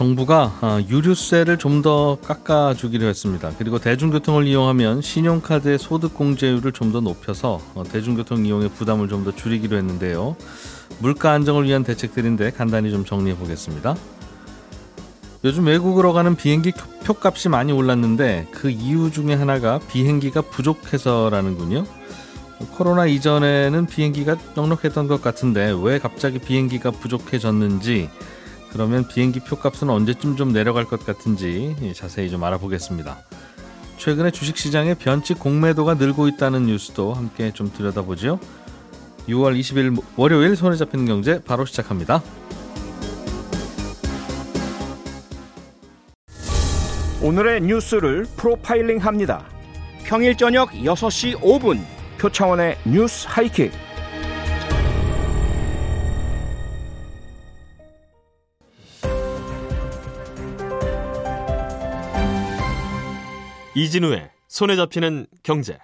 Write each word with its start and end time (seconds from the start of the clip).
정부가 0.00 0.56
아, 0.62 0.82
유류세를 0.88 1.58
좀 1.58 1.80
더 1.82 2.18
깎아주기로 2.22 3.06
했습니다. 3.06 3.52
그리고 3.58 3.78
대중교통을 3.78 4.46
이용하면 4.46 5.00
신용카드의 5.02 5.78
소득공제율을 5.78 6.72
좀 6.72 6.92
더 6.92 7.00
높여서 7.00 7.60
어, 7.74 7.82
대중교통 7.84 8.44
이용의 8.46 8.70
부담을 8.70 9.08
좀 9.08 9.24
더 9.24 9.34
줄이기로 9.34 9.76
했는데요. 9.76 10.36
물가 11.00 11.32
안정을 11.32 11.64
위한 11.64 11.84
대책들인데 11.84 12.50
간단히 12.52 12.90
좀 12.90 13.04
정리해 13.04 13.36
보겠습니다. 13.36 13.94
요즘 15.44 15.66
외국으로 15.66 16.14
가는 16.14 16.34
비행기 16.34 16.72
표값이 17.04 17.50
많이 17.50 17.72
올랐는데 17.72 18.48
그 18.52 18.70
이유 18.70 19.10
중에 19.10 19.34
하나가 19.34 19.78
비행기가 19.90 20.40
부족해서라는군요. 20.40 21.84
코로나 22.72 23.06
이전에는 23.06 23.86
비행기가 23.86 24.36
넉넉했던 24.54 25.08
것 25.08 25.22
같은데 25.22 25.74
왜 25.82 25.98
갑자기 25.98 26.38
비행기가 26.38 26.90
부족해졌는지 26.90 28.08
그러면 28.72 29.06
비행기 29.06 29.40
표값은 29.40 29.90
언제쯤 29.90 30.36
좀 30.36 30.52
내려갈 30.52 30.84
것 30.84 31.04
같은지 31.04 31.74
자세히 31.94 32.30
좀 32.30 32.44
알아보겠습니다. 32.44 33.18
최근에 33.98 34.30
주식시장에 34.30 34.94
변칙 34.94 35.38
공매도가 35.38 35.94
늘고 35.94 36.28
있다는 36.28 36.66
뉴스도 36.66 37.12
함께 37.12 37.52
좀 37.52 37.70
들여다보죠. 37.72 38.38
6월 39.28 39.58
20일 39.58 40.02
월요일 40.16 40.56
손에 40.56 40.76
잡히는 40.76 41.06
경제 41.06 41.42
바로 41.42 41.66
시작합니다. 41.66 42.22
오늘의 47.22 47.60
뉴스를 47.60 48.26
프로파일링 48.36 48.98
합니다. 48.98 49.44
평일 50.04 50.36
저녁 50.36 50.70
6시 50.70 51.38
5분 51.40 51.84
표창원의 52.18 52.78
뉴스 52.86 53.26
하이킥. 53.28 53.89
이진우의 63.74 64.30
손에 64.48 64.76
잡히는 64.76 65.26
경제. 65.42 65.78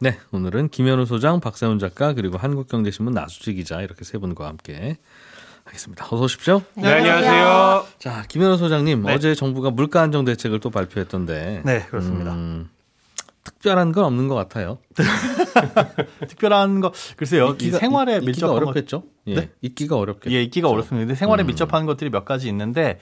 네, 0.00 0.18
오늘은 0.32 0.68
김현우 0.68 1.06
소장, 1.06 1.40
박세훈 1.40 1.78
작가 1.78 2.12
그리고 2.12 2.36
한국경제신문 2.36 3.14
나수지 3.14 3.54
기자 3.54 3.80
이렇게 3.80 4.04
세 4.04 4.18
분과 4.18 4.46
함께 4.46 4.98
하겠습니다. 5.64 6.04
어서 6.06 6.24
오십시오. 6.24 6.62
네, 6.74 6.92
안녕하세요. 6.92 7.86
자, 7.98 8.24
김현우 8.28 8.58
소장님 8.58 9.04
네. 9.04 9.14
어제 9.14 9.34
정부가 9.34 9.70
물가 9.70 10.02
안정 10.02 10.24
대책을 10.26 10.60
또 10.60 10.68
발표했던데. 10.68 11.62
네, 11.64 11.86
그렇습니다. 11.88 12.34
음, 12.34 12.68
특별한 13.44 13.92
건 13.92 14.04
없는 14.04 14.26
것 14.28 14.34
같아요. 14.34 14.78
특별한 16.28 16.80
거 16.80 16.92
글쎄요. 17.16 17.50
이 17.60 17.70
있기가- 17.70 17.78
생활에 17.78 18.16
있- 18.16 18.24
밀접한 18.24 18.56
어렵겠죠. 18.56 19.04
예, 19.26 19.34
네? 19.34 19.50
있기가 19.60 19.96
어렵겠죠. 19.96 20.30
것, 20.30 20.34
예, 20.34 20.42
있기가 20.42 20.68
어렵습니다. 20.68 21.06
근데 21.06 21.14
생활에 21.14 21.44
음. 21.44 21.46
밀접한 21.48 21.86
것들이 21.86 22.10
몇 22.10 22.24
가지 22.24 22.48
있는데 22.48 22.98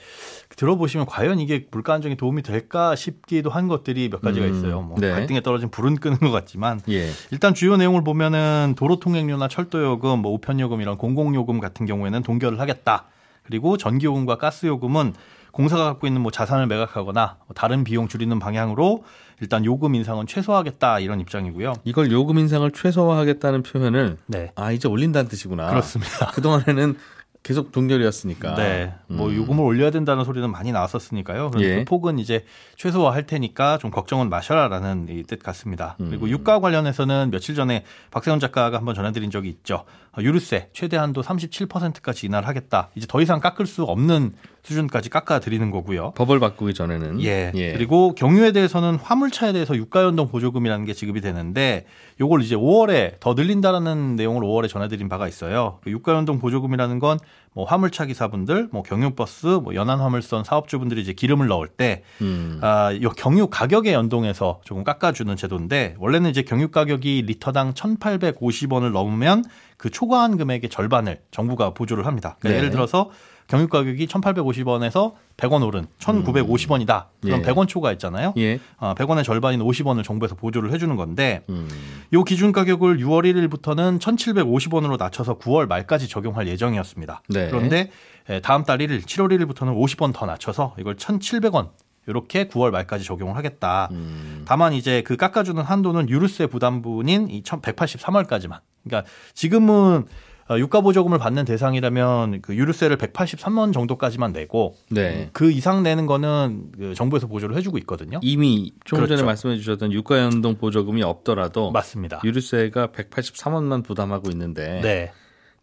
들어보시면 0.55 1.05
과연 1.05 1.39
이게 1.39 1.65
물가 1.71 1.93
안정에 1.93 2.15
도움이 2.15 2.41
될까 2.43 2.95
싶기도 2.95 3.49
한 3.49 3.67
것들이 3.67 4.09
몇 4.09 4.21
가지가 4.21 4.45
음, 4.45 4.53
있어요. 4.53 4.81
뭐 4.81 4.97
네. 4.99 5.11
갈등에 5.11 5.41
떨어진 5.41 5.69
불은 5.69 5.95
끄는 5.95 6.17
것 6.19 6.31
같지만 6.31 6.81
예. 6.89 7.09
일단 7.31 7.53
주요 7.53 7.77
내용을 7.77 8.03
보면은 8.03 8.73
도로 8.77 8.99
통행료나 8.99 9.47
철도 9.47 9.81
요금, 9.83 10.19
뭐 10.19 10.33
우편 10.33 10.59
요금 10.59 10.81
이런 10.81 10.97
공공 10.97 11.33
요금 11.35 11.59
같은 11.59 11.85
경우에는 11.85 12.21
동결을 12.21 12.59
하겠다. 12.59 13.05
그리고 13.43 13.75
전기 13.77 14.05
요금과 14.05 14.37
가스 14.37 14.65
요금은 14.67 15.13
공사가 15.53 15.85
갖고 15.85 16.07
있는 16.07 16.21
뭐 16.21 16.31
자산을 16.31 16.65
매각하거나 16.67 17.37
뭐 17.45 17.53
다른 17.53 17.83
비용 17.83 18.07
줄이는 18.07 18.39
방향으로 18.39 19.03
일단 19.39 19.63
요금 19.63 19.93
인상은 19.93 20.25
최소화하겠다 20.25 20.99
이런 20.99 21.19
입장이고요. 21.21 21.75
이걸 21.83 22.11
요금 22.11 22.39
인상을 22.39 22.69
최소화하겠다는 22.71 23.61
표현을 23.61 24.17
네. 24.25 24.51
아 24.55 24.71
이제 24.71 24.87
올린다는 24.87 25.29
뜻이구나. 25.29 25.69
그렇습니다. 25.69 26.31
그 26.33 26.41
동안에는 26.41 26.95
계속 27.43 27.71
동결이었으니까. 27.71 28.55
네. 28.55 28.95
뭐 29.07 29.29
음. 29.29 29.35
요금을 29.35 29.63
올려야 29.63 29.91
된다는 29.91 30.23
소리는 30.23 30.49
많이 30.49 30.71
나왔었으니까요. 30.71 31.51
예. 31.59 31.79
그 31.79 31.85
폭은 31.85 32.17
이제 32.17 32.45
최소화할 32.77 33.27
테니까 33.27 33.77
좀 33.77 33.91
걱정은 33.91 34.29
마셔라라는 34.29 35.09
이뜻 35.09 35.43
같습니다. 35.43 35.97
음. 35.99 36.07
그리고 36.09 36.29
유가 36.29 36.59
관련해서는 36.59 37.29
며칠 37.31 37.53
전에 37.53 37.83
박세훈 38.11 38.39
작가가 38.39 38.77
한번 38.77 38.95
전해드린 38.95 39.29
적이 39.29 39.49
있죠. 39.49 39.83
어, 40.17 40.21
유류세 40.21 40.69
최대 40.73 40.97
한도 40.97 41.21
37%까지 41.21 42.27
인하를 42.27 42.47
하겠다. 42.47 42.89
이제 42.95 43.07
더 43.07 43.21
이상 43.21 43.39
깎을 43.39 43.65
수 43.65 43.83
없는 43.83 44.33
수준까지 44.63 45.09
깎아 45.09 45.39
드리는 45.39 45.71
거고요. 45.71 46.11
법을 46.11 46.39
바꾸기 46.39 46.73
전에는 46.73 47.21
예. 47.55 47.73
그리고 47.73 48.15
경유에 48.15 48.53
대해서는 48.53 48.95
화물차에 48.95 49.51
대해서 49.51 49.75
유가 49.75 50.03
연동 50.03 50.29
보조금이라는 50.29 50.85
게 50.85 50.93
지급이 50.93 51.19
되는데 51.19 51.85
요걸 52.21 52.41
이제 52.41 52.55
5월에 52.55 53.19
더 53.19 53.33
늘린다라는 53.33 54.15
내용을 54.15 54.43
5월에 54.43 54.69
전해 54.69 54.87
드린 54.87 55.09
바가 55.09 55.27
있어요. 55.27 55.79
그 55.83 55.89
유가 55.89 56.13
연동 56.13 56.39
보조금이라는 56.39 56.99
건 56.99 57.19
뭐 57.53 57.65
화물차 57.65 58.05
기사분들, 58.05 58.69
뭐 58.71 58.83
경유버스, 58.83 59.47
뭐 59.63 59.75
연안 59.75 59.99
화물선 59.99 60.43
사업주분들이 60.43 61.01
이제 61.01 61.13
기름을 61.13 61.47
넣을 61.47 61.67
때 61.67 62.03
음. 62.21 62.59
아, 62.61 62.93
요 63.01 63.09
경유 63.11 63.47
가격에 63.47 63.93
연동해서 63.93 64.61
조금 64.63 64.83
깎아주는 64.83 65.35
제도인데 65.35 65.95
원래는 65.99 66.29
이제 66.29 66.41
경유 66.41 66.69
가격이 66.69 67.23
리터당 67.27 67.73
1,850원을 67.73 68.91
넘으면 68.91 69.43
그 69.77 69.89
초과한 69.89 70.37
금액의 70.37 70.69
절반을 70.69 71.21
정부가 71.31 71.73
보조를 71.73 72.05
합니다. 72.05 72.37
그러니까 72.39 72.49
네. 72.49 72.57
예를 72.57 72.71
들어서 72.71 73.11
경유 73.47 73.67
가격이 73.67 74.07
1,850원에서 74.07 75.13
100원 75.37 75.65
오른 75.65 75.87
1,950원이다. 75.99 77.05
그럼 77.21 77.41
예. 77.41 77.43
100원 77.43 77.67
초과했잖아요. 77.67 78.33
예. 78.37 78.59
아, 78.77 78.93
100원의 78.95 79.23
절반인 79.23 79.59
50원을 79.61 80.03
정부에서 80.03 80.35
보조를 80.35 80.71
해주는 80.71 80.95
건데 80.95 81.43
음. 81.49 81.67
요 82.13 82.23
기준 82.23 82.51
가격을 82.51 82.97
6월 82.97 83.23
1일부터는 83.23 83.99
1,750원으로 83.99 84.97
낮춰서 84.97 85.37
9월 85.39 85.67
말까지 85.67 86.07
적용할 86.07 86.47
예정이었습니다. 86.47 87.23
네. 87.29 87.49
그런데 87.49 87.91
에, 88.29 88.39
다음 88.39 88.63
달 88.63 88.77
1일, 88.79 89.03
7월 89.03 89.31
1일부터는 89.37 89.75
50원 89.75 90.13
더 90.13 90.25
낮춰서 90.25 90.75
이걸 90.79 90.95
1,700원 90.95 91.69
이렇게 92.07 92.47
9월 92.47 92.71
말까지 92.71 93.05
적용을 93.05 93.35
하겠다. 93.35 93.87
음. 93.91 94.43
다만 94.45 94.73
이제 94.73 95.01
그 95.03 95.15
깎아주는 95.15 95.61
한도는 95.61 96.09
유류세 96.09 96.47
부담분인 96.47 97.29
이 97.29 97.41
1,183월까지만. 97.43 98.59
그러니까 98.83 99.09
지금은 99.33 100.05
어, 100.05 100.05
유가 100.51 100.81
보조금을 100.81 101.17
받는 101.17 101.45
대상이라면 101.45 102.41
그 102.41 102.55
유류세를 102.55 102.97
183원 102.97 103.73
정도까지만 103.73 104.33
내고 104.33 104.75
네. 104.89 105.29
그 105.33 105.51
이상 105.51 105.83
내는 105.83 106.05
거는 106.05 106.71
그 106.77 106.93
정부에서 106.93 107.27
보조를 107.27 107.55
해주고 107.55 107.77
있거든요. 107.79 108.19
이미 108.21 108.73
좀 108.83 108.97
전에 108.97 109.07
그렇죠. 109.07 109.25
말씀해 109.25 109.57
주셨던 109.57 109.91
유가 109.93 110.19
연동 110.19 110.55
보조금이 110.55 111.01
없더라도 111.03 111.71
맞습니다. 111.71 112.21
유류세가 112.23 112.87
183원만 112.87 113.83
부담하고 113.83 114.29
있는데 114.31 114.81
네. 114.81 115.11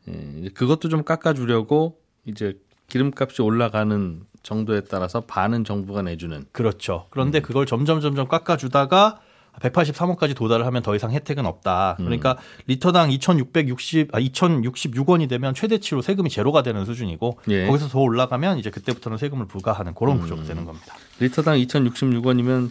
예, 0.09 0.49
그것도 0.55 0.89
좀 0.89 1.05
깎아주려고 1.05 1.99
이제 2.27 2.55
기름값이 2.89 3.43
올라가는 3.43 4.23
정도에 4.43 4.83
따라서 4.83 5.21
반은 5.21 5.65
정부가 5.65 6.03
내주는 6.03 6.45
그렇죠. 6.53 7.07
그런데 7.11 7.41
그걸 7.41 7.67
점점 7.67 8.01
점점 8.01 8.27
깎아주다가 8.29 9.21
183원까지 9.59 10.37
도달을 10.37 10.65
하면 10.67 10.83
더 10.83 10.95
이상 10.95 11.11
혜택은 11.11 11.45
없다. 11.45 11.97
그러니까 11.99 12.37
리터당 12.67 13.11
2,660, 13.11 14.15
아, 14.15 14.21
2,066원이 14.21 15.29
되면 15.29 15.55
최대치로 15.55 16.03
세금이 16.03 16.31
제로가 16.31 16.63
되는 16.63 16.85
수준이고 16.85 17.41
예. 17.49 17.67
거기서 17.67 17.89
더 17.89 18.01
올라가면 18.01 18.59
이제 18.59 18.71
그때부터는 18.71 19.19
세금을 19.19 19.47
부과하는 19.47 19.95
그런 19.95 20.21
구조가 20.21 20.45
되는 20.45 20.65
겁니다. 20.65 20.95
리터당 21.19 21.57
2,066원이면 21.57 22.71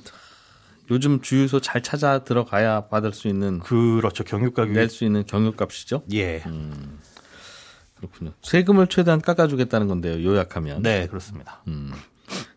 요즘 0.91 1.21
주유소 1.21 1.59
잘 1.59 1.83
찾아 1.83 2.19
들어가야 2.23 2.87
받을 2.87 3.13
수 3.13 3.27
있는 3.27 3.59
그렇죠. 3.59 4.23
경유 4.23 4.51
가격이 4.51 4.73
낼수 4.73 5.03
있는 5.05 5.25
경유 5.27 5.51
값이죠. 5.51 6.03
예. 6.13 6.43
그렇군요. 7.95 8.31
세금을 8.41 8.87
최대한 8.87 9.21
깎아주겠다는 9.21 9.87
건데요. 9.87 10.23
요약하면 10.23 10.81
네, 10.81 11.05
그렇습니다. 11.07 11.61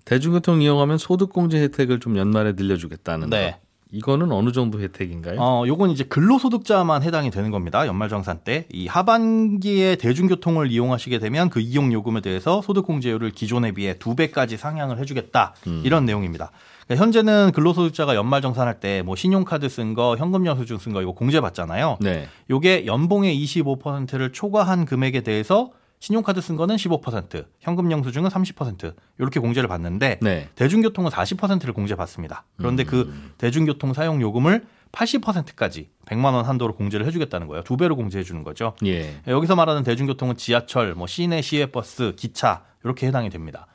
대중교통 0.05 0.63
이용하면 0.63 0.99
소득공제 0.99 1.61
혜택을 1.61 2.01
좀 2.01 2.17
연말에 2.17 2.53
늘려주겠다는 2.53 3.31
네. 3.31 3.53
거. 3.53 3.72
이거는 3.93 4.33
어느 4.33 4.53
정도 4.53 4.81
혜택인가요? 4.81 5.37
어, 5.39 5.65
요건 5.67 5.91
이제 5.91 6.03
근로소득자만 6.05 7.03
해당이 7.03 7.31
되는 7.31 7.51
겁니다. 7.51 7.87
연말정산 7.87 8.41
때. 8.43 8.67
이 8.73 8.87
하반기에 8.87 9.97
대중교통을 9.97 10.71
이용하시게 10.73 11.19
되면 11.19 11.51
그 11.51 11.61
이용요금에 11.61 12.23
대해서 12.23 12.63
소득공제율을 12.63 13.31
기존에 13.33 13.73
비해 13.73 13.95
두 13.99 14.17
배까지 14.17 14.57
상향을 14.57 14.99
해주겠다. 14.99 15.55
이런 15.85 16.07
내용입니다. 16.07 16.51
그러니까 16.87 17.05
현재는 17.05 17.53
근로소득자가 17.55 18.17
연말정산할 18.17 18.81
때 18.81 19.03
뭐 19.05 19.15
신용카드 19.15 19.69
쓴 19.69 19.95
거, 19.95 20.17
현금 20.17 20.47
영수증 20.47 20.79
쓴 20.79 20.93
거 20.93 21.03
이거 21.03 21.13
공제 21.13 21.41
받잖아요. 21.41 21.99
네. 22.01 22.29
요게 22.51 22.87
연봉의 22.87 23.37
25%를 23.45 24.33
초과한 24.33 24.85
금액에 24.87 25.21
대해서 25.21 25.71
신용카드 26.03 26.41
쓴 26.41 26.57
거는 26.57 26.75
15%, 26.75 27.45
현금 27.61 27.93
영수증은 27.93 28.29
30% 28.29 28.93
이렇게 29.21 29.39
공제를 29.39 29.69
받는데 29.69 30.19
네. 30.21 30.49
대중교통은 30.57 31.13
40%를 31.13 31.73
공제 31.73 31.95
받습니다. 31.95 32.45
그런데 32.57 32.83
그 32.83 33.15
대중교통 33.39 33.93
사용 33.93 34.21
요금을 34.21 34.65
80%까지 34.91 35.91
100만 36.07 36.35
원 36.35 36.45
한도로 36.45 36.75
공제를 36.75 37.07
해주겠다는 37.07 37.47
거예요. 37.47 37.63
두 37.63 37.77
배로 37.77 37.95
공제해 37.95 38.25
주는 38.25 38.43
거죠. 38.43 38.75
예. 38.85 39.15
여기서 39.29 39.55
말하는 39.55 39.85
대중교통은 39.85 40.37
지하철, 40.37 40.97
뭐 40.97 41.07
시내 41.07 41.41
시외버스, 41.41 42.15
기차 42.17 42.65
이렇게 42.83 43.07
해당이 43.07 43.31
됩니다. 43.31 43.69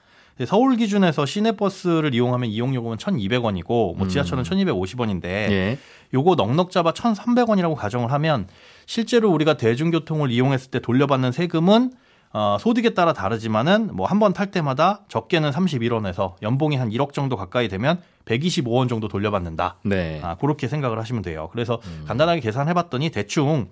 서울 0.45 0.75
기준에서 0.75 1.25
시내버스를 1.25 2.13
이용하면 2.13 2.49
이용요금은 2.49 2.97
1,200원이고 2.97 3.95
뭐 3.95 4.07
지하철은 4.09 4.43
1,250원인데 4.43 5.23
예. 5.25 5.77
요거 6.13 6.35
넉넉 6.35 6.71
잡아 6.71 6.91
1,300원이라고 6.91 7.75
가정을 7.75 8.11
하면 8.11 8.49
실제로 8.85 9.31
우리가 9.31 9.55
대중교통을 9.55 10.29
이용했을 10.29 10.71
때 10.71 10.79
돌려받는 10.79 11.31
세금은 11.31 11.93
어, 12.33 12.57
소득에 12.59 12.89
따라 12.93 13.13
다르지만은 13.13 13.95
뭐 13.95 14.05
한 14.07 14.19
번 14.19 14.33
탈 14.33 14.51
때마다 14.51 15.01
적게는 15.07 15.51
31원에서 15.51 16.33
연봉이 16.41 16.75
한 16.75 16.89
1억 16.89 17.13
정도 17.13 17.35
가까이 17.35 17.67
되면 17.69 18.01
125원 18.25 18.89
정도 18.89 19.07
돌려받는다. 19.07 19.77
네. 19.83 20.19
아, 20.23 20.35
그렇게 20.35 20.67
생각을 20.67 20.99
하시면 20.99 21.21
돼요. 21.21 21.49
그래서 21.51 21.79
간단하게 22.07 22.41
계산해 22.41 22.73
봤더니 22.73 23.09
대충 23.11 23.69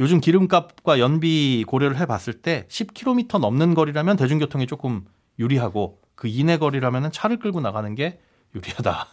요즘 0.00 0.20
기름값과 0.20 0.98
연비 0.98 1.64
고려를 1.66 1.98
해 1.98 2.06
봤을 2.06 2.32
때 2.34 2.66
10km 2.68 3.38
넘는 3.38 3.74
거리라면 3.74 4.16
대중교통이 4.16 4.66
조금 4.66 5.04
유리하고 5.38 5.98
그 6.14 6.28
이내 6.28 6.56
거리라면 6.58 7.12
차를 7.12 7.38
끌고 7.38 7.60
나가는 7.60 7.94
게 7.94 8.18
유리하다. 8.54 9.06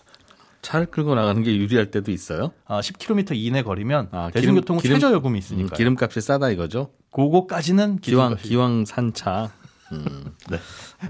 차를 0.61 0.87
끌고 0.87 1.15
나가는 1.15 1.41
게 1.43 1.55
유리할 1.55 1.91
때도 1.91 2.11
있어요. 2.11 2.51
아, 2.65 2.81
10km 2.81 3.31
이내 3.35 3.61
거리면 3.63 4.09
아, 4.11 4.29
대중교통은 4.33 4.81
기름- 4.81 4.97
최저 4.99 5.13
요금이 5.13 5.37
음, 5.37 5.39
있으니까. 5.39 5.75
기름값이 5.75 6.21
싸다 6.21 6.49
이거죠. 6.49 6.91
그거까지는 7.11 7.97
기왕 7.99 8.35
기왕 8.37 8.85
산차. 8.85 9.51
음. 9.91 10.35
네. 10.51 10.59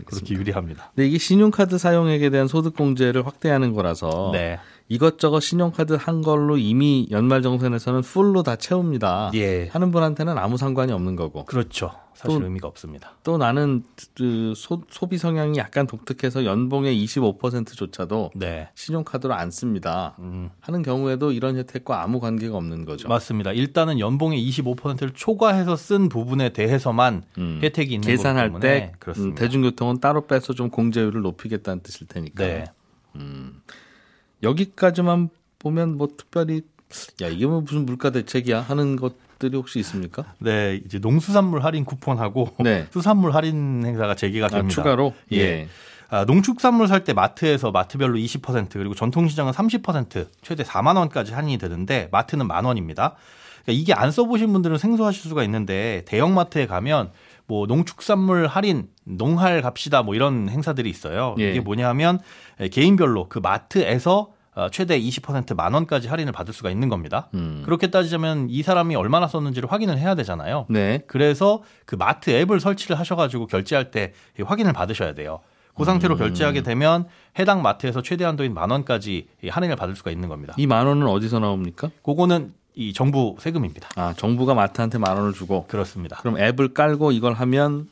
그렇게 0.06 0.36
유리합니다. 0.36 0.92
근데 0.96 1.08
이게 1.08 1.18
신용카드 1.18 1.78
사용액에 1.78 2.30
대한 2.30 2.48
소득 2.48 2.76
공제를 2.76 3.26
확대하는 3.26 3.74
거라서 3.74 4.30
네. 4.34 4.58
이것저것 4.92 5.40
신용카드 5.42 5.94
한 5.94 6.22
걸로 6.24 6.58
이미 6.58 7.08
연말정산에서는 7.12 8.02
풀로 8.02 8.42
다 8.42 8.56
채웁니다. 8.56 9.32
예. 9.36 9.68
하는 9.68 9.92
분한테는 9.92 10.38
아무 10.40 10.58
상관이 10.58 10.92
없는 10.92 11.16
거고. 11.16 11.46
그렇죠. 11.46 11.92
사실 12.16 12.40
또- 12.40 12.44
의미가 12.44 12.68
없습니다. 12.68 13.14
또 13.24 13.38
나는 13.38 13.84
그 14.18 14.52
소, 14.56 14.82
소비 14.90 15.18
성향이 15.20 15.58
약간 15.60 15.86
독특해서 15.88 16.44
연봉의 16.44 17.02
25%조차도 17.06 18.32
네. 18.36 18.68
신용카드로 18.74 19.34
안 19.34 19.52
씁니다. 19.52 20.16
음, 20.20 20.50
하는 20.60 20.82
경우에도 20.82 21.32
이런 21.32 21.56
혜택과 21.56 22.02
아무 22.02 22.20
관계가 22.20 22.58
없는 22.58 22.84
거죠. 22.84 23.08
맞습니다. 23.08 23.52
일단은 23.54 24.00
연봉의 24.00 24.42
25%를 24.50 25.12
초과해서 25.14 25.76
쓴 25.78 26.10
부분에 26.10 26.50
대해서만 26.50 27.24
음. 27.38 27.60
혜택이 27.64 27.94
있는 27.94 28.06
계산할 28.08 28.50
거기 28.52 28.62
때 28.64 28.68
때문에 28.68 28.92
음, 28.92 28.96
그렇습니다. 29.00 29.40
대중교통은 29.40 30.00
따로 30.02 30.26
빼서 30.26 30.54
좀 30.54 30.70
공제율을 30.72 31.22
높이겠다는 31.22 31.82
뜻일 31.84 32.08
테니까. 32.08 32.44
네. 32.44 32.66
여기까지만 34.44 35.30
보면 35.60 35.98
뭐 35.98 36.08
특별히 36.18 36.62
야 37.22 37.28
이게 37.28 37.46
뭐 37.46 37.62
무슨 37.62 37.86
물가 37.86 38.10
대책이야 38.12 38.62
하는 38.62 38.96
것 38.96 39.16
들이 39.40 39.56
혹시 39.56 39.80
있습니까? 39.80 40.26
네, 40.40 40.82
이제 40.86 41.00
농수산물 41.00 41.64
할인 41.64 41.86
쿠폰하고 41.86 42.56
네. 42.60 42.88
수산물 42.92 43.34
할인 43.34 43.84
행사가 43.86 44.16
재개가 44.16 44.48
아, 44.48 44.50
됩니다. 44.50 44.74
추가로 44.76 45.14
예. 45.32 45.70
아, 46.10 46.26
농축산물 46.26 46.88
살 46.88 47.04
때 47.06 47.14
마트에서 47.14 47.72
마트별로 47.72 48.18
20% 48.18 48.74
그리고 48.74 48.96
전통시장은 48.96 49.54
30% 49.54 50.28
최대 50.42 50.64
4만 50.64 50.98
원까지 50.98 51.34
할인이 51.34 51.58
되는데 51.58 52.10
마트는 52.12 52.48
만 52.48 52.66
원입니다. 52.66 53.16
그러니까 53.64 53.82
이게 53.82 53.94
안 53.94 54.12
써보신 54.12 54.52
분들은 54.52 54.78
생소하실 54.78 55.30
수가 55.30 55.44
있는데 55.44 56.04
대형마트에 56.06 56.66
가면 56.68 57.12
뭐 57.50 57.66
농축산물 57.66 58.46
할인, 58.46 58.90
농할 59.06 59.64
갑시다 59.64 60.04
뭐 60.04 60.14
이런 60.14 60.48
행사들이 60.50 60.88
있어요. 60.88 61.36
예. 61.40 61.50
이게 61.50 61.60
뭐냐면 61.60 62.20
개인별로 62.72 63.28
그 63.28 63.40
마트에서 63.40 64.30
어, 64.56 64.68
최대 64.70 65.00
20%만 65.00 65.74
원까지 65.74 66.08
할인을 66.10 66.32
받을 66.32 66.54
수가 66.54 66.70
있는 66.70 66.90
겁니다. 66.90 67.30
음. 67.34 67.64
그렇게 67.66 67.88
따지자면 67.88 68.48
이 68.50 68.62
사람이 68.62 68.96
얼마나 68.96 69.28
썼는지를 69.28 69.72
확인을 69.72 69.98
해야 69.98 70.14
되잖아요. 70.16 70.66
네. 70.70 71.02
그래서 71.08 71.64
그 71.86 71.96
마트 71.96 72.30
앱을 72.30 72.60
설치를 72.60 73.00
하셔가지고 73.00 73.48
결제할 73.48 73.90
때 73.90 74.14
확인을 74.44 74.72
받으셔야 74.74 75.14
돼요. 75.14 75.40
그 75.76 75.86
상태로 75.86 76.16
음. 76.16 76.18
결제하게 76.20 76.62
되면 76.62 77.06
해당 77.40 77.62
마트에서 77.62 78.02
최대 78.02 78.26
한도인 78.26 78.54
만 78.54 78.70
원까지 78.70 79.28
이 79.44 79.48
할인을 79.50 79.76
받을 79.76 79.96
수가 79.96 80.12
있는 80.12 80.28
겁니다. 80.30 80.54
이 80.58 80.68
만 80.68 80.86
원은 80.86 81.08
어디서 81.08 81.40
나옵니까? 81.40 81.90
그거는 82.04 82.52
이 82.76 82.94
정부 82.94 83.36
세금입니다. 83.40 83.90
아 83.96 84.14
정부가 84.16 84.54
마트한테 84.54 84.98
만 84.98 85.18
원을 85.18 85.34
주고 85.34 85.66
그렇습니다. 85.68 86.18
그럼 86.18 86.38
앱을 86.40 86.74
깔고 86.74 87.12
이걸 87.12 87.34
하면 87.34 87.88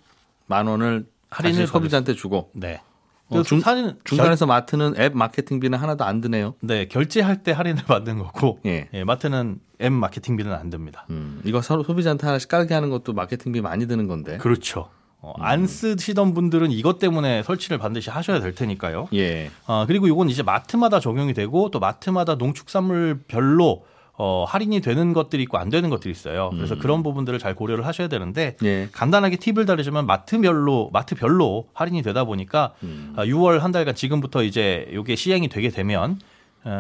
만 0.46 0.68
원을 0.68 1.06
할인을 1.30 1.68
소비자한테 1.68 2.14
주고 2.14 2.50
네. 2.54 2.82
어, 3.30 3.44
중- 3.44 3.60
사진 3.60 3.98
중간에서 4.06 4.46
마트는 4.46 4.94
앱 4.98 5.14
마케팅비는 5.18 5.78
하나도 5.78 6.06
안 6.06 6.22
드네요. 6.22 6.54
네 6.62 6.88
결제할 6.88 7.44
때 7.44 7.52
할인을 7.52 7.84
받는 7.86 8.20
거고 8.20 8.60
예. 8.66 8.88
예, 8.94 9.04
마트는 9.04 9.60
앱 9.82 9.92
마케팅비는 9.92 10.54
안 10.54 10.70
듭니다. 10.70 11.06
음, 11.10 11.42
이거 11.44 11.62
서로 11.62 11.84
소비자한테 11.84 12.26
하나씩 12.26 12.48
깔게 12.50 12.74
하는 12.74 12.90
것도 12.90 13.12
마케팅비 13.14 13.60
많이 13.62 13.88
드는 13.88 14.08
건데. 14.08 14.38
그렇죠. 14.38 14.90
어, 15.20 15.34
안 15.40 15.66
쓰시던 15.68 16.34
분들은 16.36 16.72
이것 16.72 17.00
때문에 17.00 17.44
설치를 17.44 17.80
반드시 17.80 18.10
하셔야 18.10 18.40
될 18.40 18.54
테니까요. 18.56 19.10
예. 19.16 19.50
아, 19.66 19.84
그리고 19.88 20.08
이건 20.08 20.30
이제 20.30 20.44
마트마다 20.44 21.00
적용이 21.02 21.34
되고 21.34 21.70
또 21.72 21.80
마트마다 21.80 22.36
농축산물별로 22.36 23.84
어, 24.20 24.46
할인이 24.48 24.82
되는 24.82 25.14
것들이 25.14 25.44
있고 25.44 25.58
안 25.60 25.70
되는 25.70 25.90
것들이 25.92 26.12
있어요. 26.12 26.50
그래서 26.52 26.76
그런 26.76 27.04
부분들을 27.04 27.38
잘 27.38 27.54
고려를 27.54 27.86
하셔야 27.86 28.08
되는데 28.08 28.58
예. 28.64 28.90
간단하게 28.92 29.38
팁을 29.38 29.66
다르지만 29.68 30.08
마트별로 30.08 30.90
마트별로 30.92 31.68
할인이 31.74 32.02
되다 32.02 32.24
보니까 32.24 32.74
아, 33.16 33.26
6월 33.26 33.60
한 33.60 33.72
달간 33.72 33.94
지금부터 33.94 34.42
이제 34.44 34.88
이게 34.92 35.16
시행이 35.16 35.50
되게 35.50 35.70
되면 35.70 36.14
에, 36.14 36.16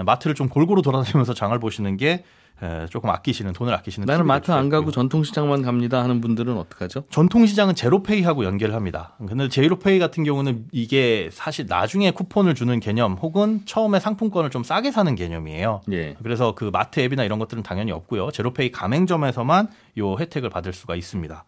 마트를 0.06 0.36
좀 0.36 0.50
골고루 0.50 0.82
돌아다니면서 0.82 1.34
장을 1.34 1.58
보시는 1.60 1.98
게 1.98 2.24
에, 2.60 2.88
조금 2.90 3.12
아끼시는 3.12 3.54
돈을 3.54 3.72
아끼시는 3.76 4.08
나는 4.08 4.26
마트 4.26 4.52
안 4.52 4.70
가고. 4.70 4.90
전통시장만 4.90 5.62
갑니다 5.62 6.02
하는 6.04 6.22
분들은 6.22 6.58
어떡하죠? 6.58 7.04
전통시장은 7.12 7.76
제로페이하고 7.76 8.46
연계를 8.46 8.74
합니다. 8.74 9.16
근데 9.28 9.48
제로페이 9.48 10.00
같은 10.00 10.24
경우는 10.24 10.66
이게 10.72 11.30
사실 11.32 11.68
나중에 11.70 12.10
쿠폰을 12.10 12.56
주는 12.56 12.80
개념 12.80 13.14
혹은 13.14 13.62
처음에 13.66 14.00
상품권을 14.00 14.50
좀 14.50 14.64
싸게 14.64 14.90
사는 14.92 15.14
개념이에요. 15.14 15.82
예. 15.92 16.16
그래서 16.24 16.56
그 16.56 16.72
마트 16.74 17.00
앱이나 17.00 17.24
이런 17.24 17.38
것들은 17.38 17.62
당연히 17.62 17.92
없고요. 17.92 18.32
제로페이 18.32 18.72
가맹점에서만 18.72 19.68
요 20.00 20.16
혜택을 20.18 20.50
받을 20.50 20.74
수가 20.74 20.96
있습니다. 20.96 21.46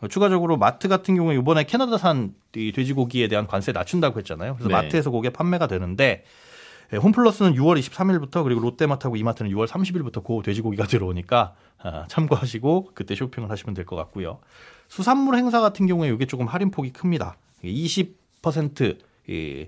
어, 0.00 0.08
추가적으로 0.08 0.56
마트 0.58 0.86
같은 0.86 1.16
경우에 1.16 1.34
이번에 1.36 1.64
캐나다산 1.64 2.34
이 2.54 2.70
돼지고기에 2.70 3.26
대한 3.26 3.48
관세 3.48 3.72
낮춘다고 3.72 4.18
했잖아요. 4.20 4.54
그래서 4.54 4.68
네. 4.68 4.74
마트에서 4.74 5.10
그게 5.10 5.30
판매가 5.30 5.66
되는데 5.66 6.24
예, 6.92 6.96
홈플러스는 6.98 7.54
6월 7.54 7.78
23일부터 7.80 8.42
그리고 8.44 8.60
롯데마트하고 8.60 9.16
이마트는 9.16 9.50
6월 9.50 9.66
30일부터 9.66 10.22
그 10.24 10.42
돼지고기가 10.44 10.84
들어오니까 10.86 11.54
아, 11.82 12.04
참고하시고 12.08 12.90
그때 12.94 13.14
쇼핑을 13.14 13.50
하시면 13.50 13.74
될 13.74 13.84
것 13.84 13.96
같고요. 13.96 14.38
수산물 14.88 15.36
행사 15.36 15.60
같은 15.60 15.86
경우에 15.86 16.08
이게 16.10 16.26
조금 16.26 16.46
할인폭이 16.46 16.92
큽니다. 16.92 17.36
20%이 17.64 19.66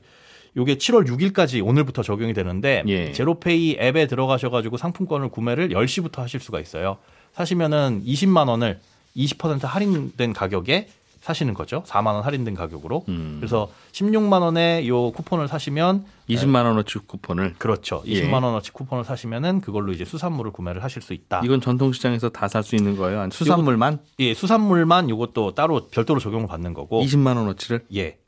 요게 0.56 0.76
7월 0.76 1.08
6일까지 1.08 1.66
오늘부터 1.66 2.02
적용이 2.02 2.32
되는데 2.32 2.84
예. 2.86 3.12
제로페이 3.12 3.78
앱에 3.80 4.06
들어가셔 4.06 4.50
가지고 4.50 4.76
상품권을 4.76 5.30
구매를 5.30 5.70
10시부터 5.70 6.18
하실 6.18 6.40
수가 6.40 6.60
있어요. 6.60 6.98
사시면은 7.32 8.04
20만 8.04 8.48
원을 8.48 8.78
20% 9.16 9.62
할인된 9.62 10.32
가격에 10.32 10.88
사시는 11.24 11.54
거죠. 11.54 11.82
4만 11.86 12.08
원 12.08 12.22
할인된 12.22 12.54
가격으로. 12.54 13.06
음. 13.08 13.36
그래서 13.40 13.70
16만 13.92 14.42
원에 14.42 14.86
요 14.86 15.10
쿠폰을 15.12 15.48
사시면 15.48 16.04
20만 16.28 16.66
원어치 16.66 16.98
쿠폰을 17.06 17.54
그렇죠. 17.56 18.02
예. 18.06 18.20
20만 18.22 18.42
원어치 18.44 18.72
쿠폰을 18.72 19.04
사시면은 19.04 19.62
그걸로 19.62 19.92
이제 19.92 20.04
수산물을 20.04 20.52
구매를 20.52 20.84
하실 20.84 21.00
수 21.00 21.14
있다. 21.14 21.40
이건 21.42 21.62
전통시장에서 21.62 22.28
다 22.28 22.46
살 22.46 22.62
수 22.62 22.76
있는 22.76 22.98
거예요? 22.98 23.26
수산물만 23.30 24.00
예, 24.18 24.34
수산물만 24.34 25.08
요것도 25.08 25.54
따로 25.54 25.88
별도로 25.90 26.20
적용을 26.20 26.46
받는 26.46 26.74
거고. 26.74 27.00
20만 27.02 27.38
원어치를 27.38 27.86
예. 27.94 28.18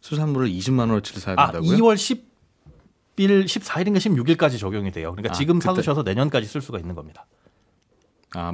수산물을 0.00 0.48
20만 0.48 0.80
원어치를 0.80 1.20
사야 1.20 1.36
아, 1.38 1.52
된다고요? 1.52 1.78
2월 1.78 1.94
10일, 1.94 3.44
14일인가 3.44 3.98
16일까지 3.98 4.58
적용이 4.58 4.90
돼요. 4.90 5.12
그러니까 5.12 5.30
아, 5.32 5.32
지금. 5.32 5.60
사두셔서 5.60 6.02
내년까지 6.02 6.48
쓸 6.48 6.60
수가 6.60 6.80
있는 6.80 6.96
겁니다. 6.96 7.24
아, 8.34 8.52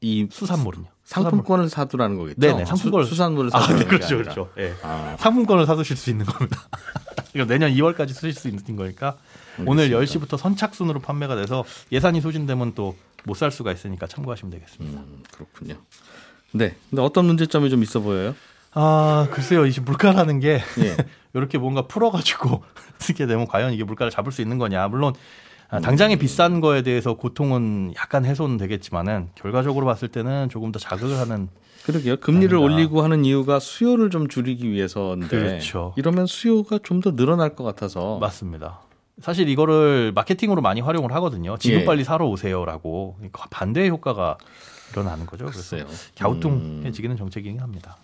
이 0.00 0.28
수산물은요. 0.30 0.86
상품권을 1.04 1.68
사두라는 1.70 2.16
거겠죠? 2.18 2.40
네네, 2.40 2.64
상품권을 2.66 3.04
수, 3.06 3.10
수산물을 3.10 3.50
아, 3.52 3.60
사두라는 3.60 3.78
네, 3.78 3.90
게 3.90 3.96
그렇죠. 3.96 4.16
그렇죠. 4.18 4.50
예. 4.58 4.74
아, 4.82 5.16
상품권을 5.18 5.64
사두실 5.66 5.96
수 5.96 6.10
있는 6.10 6.26
겁니다. 6.26 6.68
이거 7.34 7.44
내년 7.46 7.72
2월까지 7.72 8.10
쓰실 8.10 8.32
수 8.34 8.48
있는 8.48 8.76
거니까 8.76 9.16
오늘 9.66 9.90
10시부터 9.90 10.36
선착순으로 10.36 11.00
판매가 11.00 11.34
돼서 11.36 11.64
예산이 11.92 12.20
소진되면 12.20 12.74
또 12.74 12.94
못 13.24 13.34
살 13.36 13.50
수가 13.50 13.72
있으니까 13.72 14.06
참고하시면 14.06 14.50
되겠습니다. 14.52 15.00
음, 15.00 15.22
그렇군요. 15.32 15.74
네. 16.52 16.74
근데 16.88 17.02
어떤 17.02 17.26
문제점이 17.26 17.68
좀 17.68 17.82
있어 17.82 18.00
보여요? 18.00 18.34
아, 18.72 19.28
글쎄요. 19.30 19.66
이제 19.66 19.80
물가라는 19.80 20.40
게 20.40 20.62
예. 20.78 20.96
이렇게 21.34 21.58
뭔가 21.58 21.82
풀어가지고 21.86 22.62
쓰게 22.98 23.26
되면 23.26 23.46
과연 23.46 23.72
이게 23.72 23.84
물가를 23.84 24.10
잡을 24.10 24.32
수 24.32 24.40
있는 24.40 24.58
거냐. 24.58 24.88
물론 24.88 25.14
아, 25.14 25.18
당장에 25.70 26.16
비싼 26.16 26.60
거에 26.60 26.82
대해서 26.82 27.14
고통은 27.14 27.92
약간 27.96 28.24
해소는 28.24 28.56
되겠지만은 28.56 29.28
결과적으로 29.34 29.86
봤을 29.86 30.08
때는 30.08 30.48
조금 30.48 30.72
더 30.72 30.78
자극을 30.78 31.18
하는 31.18 31.48
그러게요. 31.84 32.16
금리를 32.18 32.56
아니다. 32.56 32.74
올리고 32.74 33.02
하는 33.02 33.24
이유가 33.24 33.58
수요를 33.60 34.10
좀 34.10 34.28
줄이기 34.28 34.70
위해서인데 34.70 35.28
그렇죠. 35.28 35.94
이러면 35.96 36.26
수요가 36.26 36.78
좀 36.82 37.00
더 37.00 37.14
늘어날 37.14 37.54
것 37.54 37.64
같아서 37.64 38.18
맞습니다. 38.18 38.80
사실 39.20 39.48
이거를 39.48 40.12
마케팅으로 40.14 40.62
많이 40.62 40.80
활용을 40.80 41.12
하거든요. 41.14 41.56
지금 41.58 41.80
예. 41.80 41.84
빨리 41.84 42.02
사러 42.04 42.26
오세요라고 42.26 43.16
반대의 43.50 43.90
효과가 43.90 44.38
일어나는 44.92 45.26
거죠. 45.26 45.44
그래서 45.46 45.76
글쎄요. 45.76 45.86
갸우뚱해지기는 46.18 47.16
정책이긴 47.16 47.60
합니다. 47.60 47.96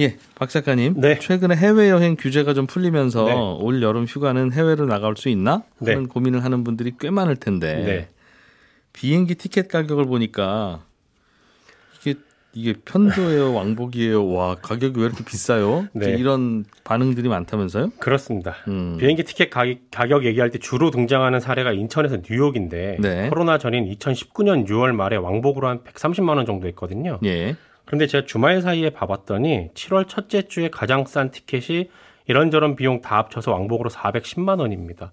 예, 0.00 0.16
박 0.34 0.50
작가님. 0.50 1.00
네. 1.00 1.18
최근에 1.18 1.56
해외 1.56 1.88
여행 1.90 2.16
규제가 2.16 2.52
좀 2.54 2.66
풀리면서 2.66 3.24
네. 3.24 3.32
올 3.32 3.82
여름 3.82 4.04
휴가는 4.04 4.52
해외로 4.52 4.84
나갈 4.86 5.16
수 5.16 5.28
있나 5.28 5.62
하는 5.78 6.02
네. 6.02 6.08
고민을 6.08 6.44
하는 6.44 6.64
분들이 6.64 6.92
꽤 7.00 7.10
많을 7.10 7.36
텐데 7.36 7.74
네. 7.84 8.08
비행기 8.92 9.36
티켓 9.36 9.68
가격을 9.68 10.04
보니까 10.04 10.82
이게 12.00 12.14
이게 12.52 12.74
편도예요, 12.84 13.52
왕복이에요. 13.54 14.26
와 14.32 14.54
가격이 14.56 15.00
왜 15.00 15.06
이렇게 15.06 15.24
비싸요? 15.24 15.88
네. 15.94 16.10
이런 16.10 16.64
반응들이 16.84 17.28
많다면서요? 17.28 17.90
그렇습니다. 17.98 18.56
음. 18.68 18.98
비행기 18.98 19.24
티켓 19.24 19.48
가격, 19.48 19.78
가격 19.90 20.24
얘기할 20.26 20.50
때 20.50 20.58
주로 20.58 20.90
등장하는 20.90 21.40
사례가 21.40 21.72
인천에서 21.72 22.18
뉴욕인데 22.28 22.98
네. 23.00 23.28
코로나 23.30 23.56
전인 23.56 23.90
2019년 23.94 24.66
6월 24.68 24.92
말에 24.92 25.16
왕복으로 25.16 25.68
한 25.68 25.80
130만 25.84 26.36
원 26.36 26.44
정도 26.44 26.66
했거든요. 26.68 27.18
예. 27.24 27.56
그런데 27.86 28.06
제가 28.06 28.26
주말 28.26 28.60
사이에 28.60 28.90
봐봤더니 28.90 29.70
7월 29.74 30.06
첫째 30.06 30.42
주에 30.42 30.68
가장 30.68 31.06
싼 31.06 31.30
티켓이 31.30 31.88
이런저런 32.26 32.76
비용 32.76 33.00
다 33.00 33.16
합쳐서 33.18 33.52
왕복으로 33.52 33.88
410만 33.88 34.60
원입니다. 34.60 35.12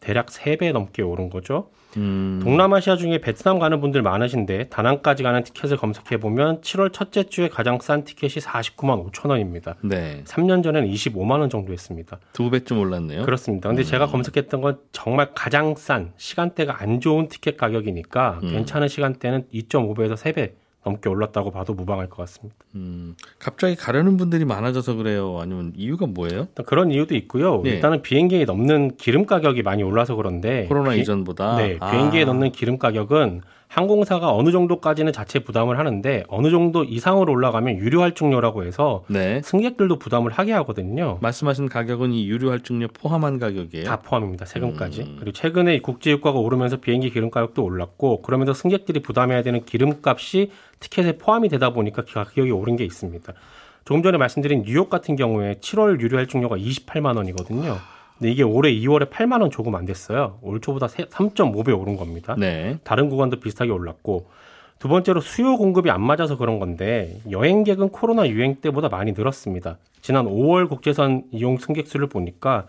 대략 0.00 0.26
3배 0.26 0.72
넘게 0.72 1.02
오른 1.02 1.30
거죠. 1.30 1.70
음. 1.96 2.40
동남아시아 2.42 2.96
중에 2.96 3.18
베트남 3.18 3.58
가는 3.58 3.80
분들 3.80 4.02
많으신데 4.02 4.68
다낭까지 4.68 5.22
가는 5.22 5.42
티켓을 5.42 5.78
검색해 5.78 6.20
보면 6.20 6.60
7월 6.60 6.92
첫째 6.92 7.24
주에 7.24 7.48
가장 7.48 7.78
싼 7.80 8.04
티켓이 8.04 8.34
49만 8.34 9.10
5천 9.10 9.30
원입니다. 9.30 9.76
네. 9.82 10.22
3년 10.24 10.62
전에는 10.62 10.88
25만 10.88 11.40
원 11.40 11.48
정도 11.48 11.72
했습니다. 11.72 12.18
두 12.32 12.50
배쯤 12.50 12.78
올랐네요. 12.78 13.24
그렇습니다. 13.24 13.68
근데 13.68 13.82
제가 13.84 14.06
검색했던 14.06 14.60
건 14.60 14.78
정말 14.92 15.30
가장 15.34 15.74
싼 15.76 16.12
시간대가 16.16 16.80
안 16.82 17.00
좋은 17.00 17.28
티켓 17.28 17.56
가격이니까 17.56 18.40
음. 18.42 18.48
괜찮은 18.50 18.88
시간대는 18.88 19.46
2.5배에서 19.52 20.14
3배 20.14 20.52
넘게 20.86 21.08
올랐다고 21.08 21.50
봐도 21.50 21.74
무방할 21.74 22.08
것 22.08 22.16
같습니다. 22.18 22.54
음. 22.76 23.16
갑자기 23.40 23.74
가려는 23.74 24.16
분들이 24.16 24.44
많아져서 24.44 24.94
그래요? 24.94 25.38
아니면 25.40 25.72
이유가 25.74 26.06
뭐예요? 26.06 26.46
그런 26.64 26.92
이유도 26.92 27.16
있고요. 27.16 27.60
네. 27.64 27.70
일단은 27.70 28.02
비행기에 28.02 28.44
넣는 28.44 28.96
기름 28.96 29.26
가격이 29.26 29.62
많이 29.62 29.82
올라서 29.82 30.14
그런데 30.14 30.66
코로나 30.66 30.92
비- 30.92 31.00
이전보다 31.00 31.56
네, 31.56 31.76
아. 31.80 31.90
비행기에 31.90 32.24
넣는 32.26 32.52
기름 32.52 32.78
가격은 32.78 33.40
항공사가 33.68 34.32
어느 34.32 34.50
정도까지는 34.50 35.12
자체 35.12 35.40
부담을 35.40 35.78
하는데 35.78 36.24
어느 36.28 36.50
정도 36.50 36.84
이상으로 36.84 37.32
올라가면 37.32 37.76
유료 37.76 38.02
할증료라고 38.02 38.64
해서 38.64 39.04
네. 39.08 39.42
승객들도 39.42 39.98
부담을 39.98 40.32
하게 40.32 40.52
하거든요. 40.52 41.18
말씀하신 41.20 41.68
가격은 41.68 42.12
이 42.12 42.26
유료 42.26 42.50
할증료 42.50 42.88
포함한 42.88 43.38
가격이에요. 43.38 43.84
다 43.84 44.00
포함입니다. 44.00 44.46
세금까지. 44.46 45.02
음. 45.02 45.16
그리고 45.18 45.32
최근에 45.32 45.76
이 45.76 45.80
국제유가가 45.80 46.38
오르면서 46.38 46.76
비행기 46.78 47.10
기름 47.10 47.30
가격도 47.30 47.62
올랐고 47.62 48.22
그러면서 48.22 48.54
승객들이 48.54 49.00
부담해야 49.00 49.42
되는 49.42 49.64
기름값이 49.64 50.50
티켓에 50.80 51.18
포함이 51.18 51.48
되다 51.48 51.70
보니까 51.70 52.02
가격이 52.02 52.50
오른 52.50 52.76
게 52.76 52.84
있습니다. 52.84 53.32
조금 53.84 54.02
전에 54.02 54.18
말씀드린 54.18 54.62
뉴욕 54.62 54.90
같은 54.90 55.16
경우에 55.16 55.54
7월 55.60 56.00
유료 56.00 56.18
할증료가 56.18 56.56
28만 56.56 57.16
원이거든요. 57.16 57.76
근데 58.18 58.30
이게 58.30 58.42
올해 58.42 58.72
2월에 58.72 59.10
8만 59.10 59.40
원 59.42 59.50
조금 59.50 59.74
안 59.74 59.84
됐어요. 59.84 60.38
올 60.42 60.60
초보다 60.60 60.86
3.5배 60.86 61.78
오른 61.78 61.96
겁니다. 61.96 62.34
네. 62.38 62.78
다른 62.84 63.08
구간도 63.08 63.40
비슷하게 63.40 63.70
올랐고 63.70 64.26
두 64.78 64.88
번째로 64.88 65.20
수요 65.20 65.56
공급이 65.56 65.90
안 65.90 66.02
맞아서 66.02 66.36
그런 66.36 66.58
건데 66.58 67.18
여행객은 67.30 67.90
코로나 67.90 68.28
유행 68.28 68.56
때보다 68.56 68.88
많이 68.88 69.12
늘었습니다. 69.12 69.78
지난 70.02 70.26
5월 70.26 70.68
국제선 70.68 71.24
이용 71.32 71.56
승객 71.58 71.88
수를 71.88 72.08
보니까 72.08 72.66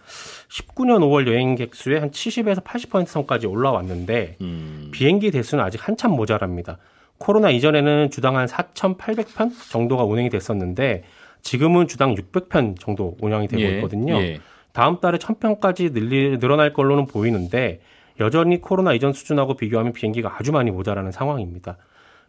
19년 0.49 0.99
5월 0.99 1.27
여행객 1.27 1.75
수의 1.75 1.99
한 1.99 2.11
70에서 2.11 2.63
80% 2.63 3.05
선까지 3.05 3.45
올라왔는데 3.45 4.37
음. 4.41 4.89
비행기 4.91 5.31
대수는 5.31 5.63
아직 5.63 5.85
한참 5.85 6.11
모자랍니다. 6.11 6.77
코로나 7.19 7.49
이전에는 7.49 8.09
주당 8.09 8.37
한 8.37 8.47
4,800편 8.47 9.51
정도가 9.69 10.03
운행이 10.03 10.29
됐었는데 10.29 11.03
지금은 11.41 11.87
주당 11.87 12.15
600편 12.15 12.79
정도 12.79 13.15
운영이 13.21 13.47
되고 13.47 13.61
예, 13.61 13.75
있거든요. 13.75 14.15
예. 14.17 14.39
다음 14.77 14.99
달에 14.99 15.17
1000편까지 15.17 15.91
늘리, 15.91 16.37
늘어날 16.37 16.71
걸로는 16.71 17.07
보이는데 17.07 17.79
여전히 18.19 18.61
코로나 18.61 18.93
이전 18.93 19.11
수준하고 19.11 19.55
비교하면 19.55 19.91
비행기가 19.91 20.35
아주 20.37 20.51
많이 20.51 20.69
모자라는 20.69 21.11
상황입니다. 21.11 21.77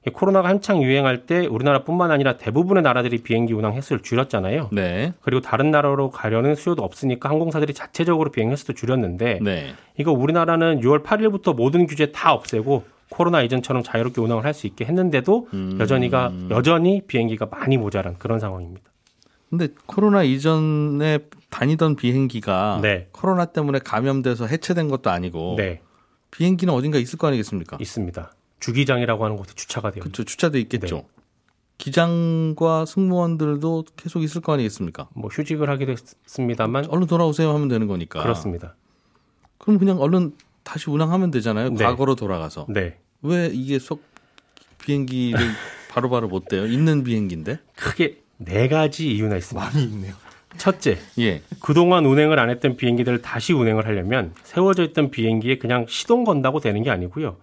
이 0.07 0.11
코로나가 0.11 0.49
한창 0.49 0.83
유행할 0.83 1.27
때 1.27 1.45
우리나라뿐만 1.47 2.11
아니라 2.11 2.39
대부분의 2.39 2.83
나라들이 2.83 3.19
비행기 3.19 3.53
운항 3.53 3.75
횟수를 3.75 4.03
줄였잖아요. 4.03 4.71
네. 4.73 5.13
그리고 5.21 5.43
다른 5.43 5.71
나라로 5.71 6.09
가려는 6.09 6.55
수요도 6.55 6.83
없으니까 6.83 7.29
항공사들이 7.29 7.75
자체적으로 7.75 8.31
비행 8.31 8.51
횟수도 8.51 8.73
줄였는데 8.73 9.41
네. 9.43 9.75
이거 9.99 10.13
우리나라는 10.13 10.81
6월 10.81 11.05
8일부터 11.05 11.55
모든 11.55 11.87
규제 11.87 12.13
다 12.13 12.33
없애고 12.33 12.85
코로나 13.11 13.43
이전처럼 13.43 13.83
자유롭게 13.83 14.23
운항을 14.23 14.47
할 14.47 14.55
수 14.55 14.67
있게 14.67 14.87
했는데도 14.87 15.49
음. 15.53 15.77
여전히가 15.79 16.33
여전히 16.49 17.03
비행기가 17.07 17.45
많이 17.51 17.77
모자란 17.77 18.17
그런 18.19 18.39
상황입니다. 18.39 18.89
근데 19.51 19.69
코로나 19.85 20.23
이전에 20.23 21.19
다니던 21.51 21.97
비행기가 21.97 22.81
네. 22.83 23.09
코로나 23.13 23.47
때문에 23.47 23.79
감염돼서 23.79 24.47
해체된 24.47 24.89
것도 24.89 25.11
아니고 25.11 25.55
네, 25.57 25.81
비행기는 26.31 26.73
어딘가 26.73 26.99
있을 26.99 27.19
거 27.19 27.27
아니겠습니까? 27.29 27.79
있습니다. 27.81 28.33
주기장이라고 28.61 29.25
하는 29.25 29.37
곳에 29.37 29.53
주차가 29.55 29.91
되어 29.91 30.03
그렇죠. 30.03 30.25
주차돼 30.25 30.61
있겠죠. 30.61 30.97
네. 30.97 31.07
기장과 31.79 32.87
승무원들도 32.87 33.85
계속 33.97 34.23
있을 34.25 34.41
거 34.41 34.53
아니겠습니까? 34.53 35.09
뭐 35.15 35.31
휴직을 35.31 35.71
하기도 35.71 35.93
했습니다만 35.93 36.87
얼른 36.87 37.07
돌아오세요 37.07 37.55
하면 37.55 37.69
되는 37.69 37.87
거니까. 37.87 38.21
그렇습니다. 38.23 38.75
그럼 39.59 39.79
그냥 39.79 40.01
얼른 40.01 40.35
다시 40.65 40.91
운항하면 40.91 41.31
되잖아요. 41.31 41.71
네. 41.71 41.85
과거로 41.85 42.17
돌아가서. 42.17 42.67
네. 42.69 42.99
왜 43.23 43.47
이게 43.53 43.79
속 43.79 44.03
비행기를 44.79 45.39
바로바로 45.91 46.29
못 46.29 46.47
대요? 46.49 46.67
있는 46.67 47.05
비행기인데? 47.05 47.61
크게 47.77 48.23
네 48.37 48.69
가지 48.69 49.13
이유나 49.15 49.37
있습니다. 49.37 49.65
많이 49.71 49.85
있네요. 49.85 50.15
첫째, 50.59 50.99
예. 51.19 51.43
그동안 51.61 52.05
운행을 52.05 52.39
안 52.39 52.51
했던 52.51 52.77
비행기들을 52.77 53.23
다시 53.23 53.53
운행을 53.53 53.87
하려면 53.87 54.35
세워져 54.43 54.85
있던 54.85 55.11
비행기에 55.11 55.59
그냥 55.59 55.87
시동 55.89 56.25
건다고 56.25 56.61
되는 56.61 56.83
게 56.83 56.91
아니고요. 56.91 57.37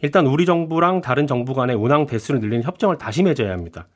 일단 0.00 0.26
우리 0.26 0.46
정부랑 0.46 1.00
다른 1.00 1.26
정부 1.26 1.54
간의 1.54 1.74
운항 1.74 2.06
대수를 2.06 2.40
늘리는 2.40 2.62
협정을 2.62 2.98
다시 2.98 3.22
맺어야 3.22 3.50
합니다. 3.50 3.88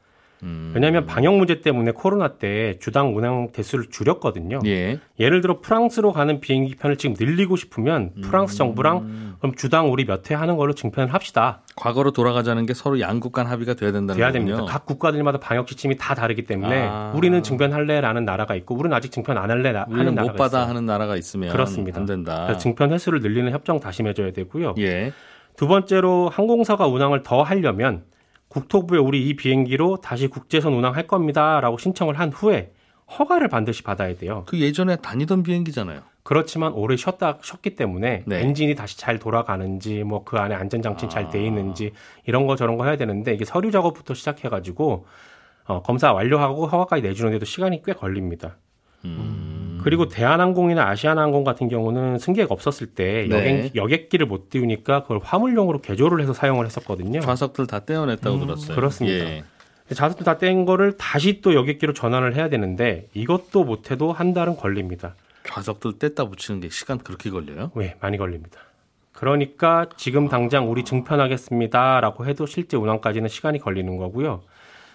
음. 0.43 0.73
왜냐하면 0.75 1.07
방역 1.07 1.37
문제 1.37 1.61
때문에 1.61 1.93
코로나 1.93 2.29
때 2.39 2.77
주당 2.81 3.17
운항 3.17 3.51
대수를 3.53 3.87
줄였거든요. 3.91 4.61
예. 4.67 4.99
예를 5.21 5.41
들어 5.41 5.61
프랑스로 5.61 6.13
가는 6.13 6.41
비행기 6.41 6.75
편을 6.77 6.97
지금 6.97 7.15
늘리고 7.19 7.57
싶으면 7.57 8.11
프랑스 8.23 8.57
정부랑 8.57 9.37
그럼 9.39 9.55
주당 9.55 9.93
우리 9.93 10.05
몇 10.05 10.31
회 10.31 10.35
하는 10.35 10.57
걸로 10.57 10.73
증편을 10.73 11.13
합시다. 11.13 11.63
과거로 11.77 12.13
돌아가자는 12.13 12.67
게 12.67 12.75
서로 12.75 13.01
양국 13.01 13.33
간 13.33 13.47
합의가 13.47 13.75
돼야 13.75 13.93
된다는 13.93 14.17
돼야 14.19 14.29
거군요. 14.33 14.57
됩니다. 14.57 14.73
각 14.73 14.87
국가들마다 14.87 15.39
방역 15.39 15.67
지침이 15.67 15.97
다 15.97 16.15
다르기 16.15 16.43
때문에 16.45 16.87
아. 16.89 17.13
우리는 17.17 17.43
증편할래라는 17.43 18.25
나라가 18.25 18.55
있고 18.57 18.75
우리는 18.75 18.97
아직 18.97 19.11
증편 19.13 19.39
안 19.39 19.51
할래 19.51 19.71
하는 19.73 20.15
나라가 20.15 20.33
못 20.33 20.37
받아 20.39 20.59
있어요. 20.59 20.69
하는 20.71 20.87
나라가 20.87 21.17
있으면 21.17 21.51
그렇습니다. 21.51 22.01
안 22.01 22.07
된다. 22.07 22.43
그래서 22.47 22.59
증편 22.61 22.93
횟수를 22.93 23.21
늘리는 23.21 23.51
협정 23.53 23.81
다시 23.81 24.03
맺어야 24.03 24.33
되고요. 24.33 24.75
예. 24.79 25.13
두 25.57 25.67
번째로 25.69 26.29
항공사가 26.31 26.87
운항을 26.87 27.23
더 27.23 27.43
하려면 27.43 28.03
국토부에 28.53 28.99
우리 28.99 29.27
이 29.29 29.35
비행기로 29.35 30.03
다시 30.03 30.29
국제선 30.29 30.75
운항할 30.75 31.07
겁니다라고 31.07 31.79
신청을 31.79 32.19
한 32.19 32.31
후에 32.31 32.73
허가를 33.19 33.49
반드시 33.49 33.83
받아야 33.83 34.15
돼요. 34.15 34.45
그 34.47 34.61
예전에 34.61 34.97
다니던 34.97 35.43
비행기잖아요. 35.43 36.03
그렇지만 36.23 36.73
오래 36.75 36.97
쉬었다 36.97 37.39
쉬었기 37.43 37.75
때문에 37.75 38.25
네. 38.27 38.43
엔진이 38.43 38.75
다시 38.75 38.99
잘 38.99 39.19
돌아가는지 39.19 40.05
뭐 40.05 40.23
그 40.25 40.37
안에 40.39 40.55
안전장치 40.55 41.09
잘 41.09 41.25
아. 41.25 41.29
돼 41.31 41.45
있는지 41.45 41.93
이런 42.27 42.47
거 42.47 42.55
저런 42.55 42.77
거 42.77 42.85
해야 42.85 42.97
되는데 42.97 43.33
이게 43.35 43.45
서류 43.45 43.71
작업부터 43.71 44.15
시작해가지고 44.15 45.07
어, 45.65 45.83
검사 45.83 46.13
완료하고 46.13 46.67
허가까지 46.67 47.03
내주는데도 47.03 47.45
시간이 47.45 47.83
꽤 47.83 47.93
걸립니다. 47.93 48.57
음. 49.05 49.62
그리고 49.83 50.09
대한항공이나 50.09 50.87
아시아나항공 50.89 51.45
같은 51.45 51.69
경우는 51.69 52.19
승객 52.19 52.51
없었을 52.53 52.89
때 52.89 53.27
네. 53.29 53.37
여객, 53.37 53.77
여객 53.77 54.09
기를 54.09 54.27
못 54.27 54.51
띄우니까 54.51 55.03
그걸 55.03 55.21
화물용으로 55.23 55.81
개조를 55.81 56.21
해서 56.21 56.33
사용을 56.33 56.67
했었거든요. 56.67 57.21
좌석들 57.21 57.67
다 57.67 57.81
떼어냈다고 57.81 58.41
들었어요. 58.41 58.75
그렇습니다. 58.75 59.25
예. 59.25 59.45
자석들 59.93 60.25
다 60.25 60.39
뗀 60.39 60.65
거를 60.65 60.97
다시 60.97 61.41
또 61.43 61.55
여객기로 61.55 61.93
전환을 61.93 62.35
해야 62.35 62.49
되는데 62.49 63.09
이것도 63.15 63.65
못해도 63.65 64.13
한 64.13 64.33
달은 64.33 64.57
걸립니다. 64.57 65.15
좌석들 65.45 65.95
뗐다 65.95 66.31
붙이는 66.31 66.61
게 66.61 66.69
시간 66.71 66.99
그렇게 66.99 67.29
걸려요? 67.31 67.71
왜 67.75 67.97
많이 68.01 68.17
걸립니다. 68.17 68.59
그러니까 69.13 69.87
지금 69.97 70.29
당장 70.29 70.71
우리 70.71 70.85
증편하겠습니다라고 70.85 72.27
해도 72.27 72.47
실제 72.47 72.77
운항까지는 72.77 73.29
시간이 73.29 73.59
걸리는 73.59 73.97
거고요. 73.97 74.43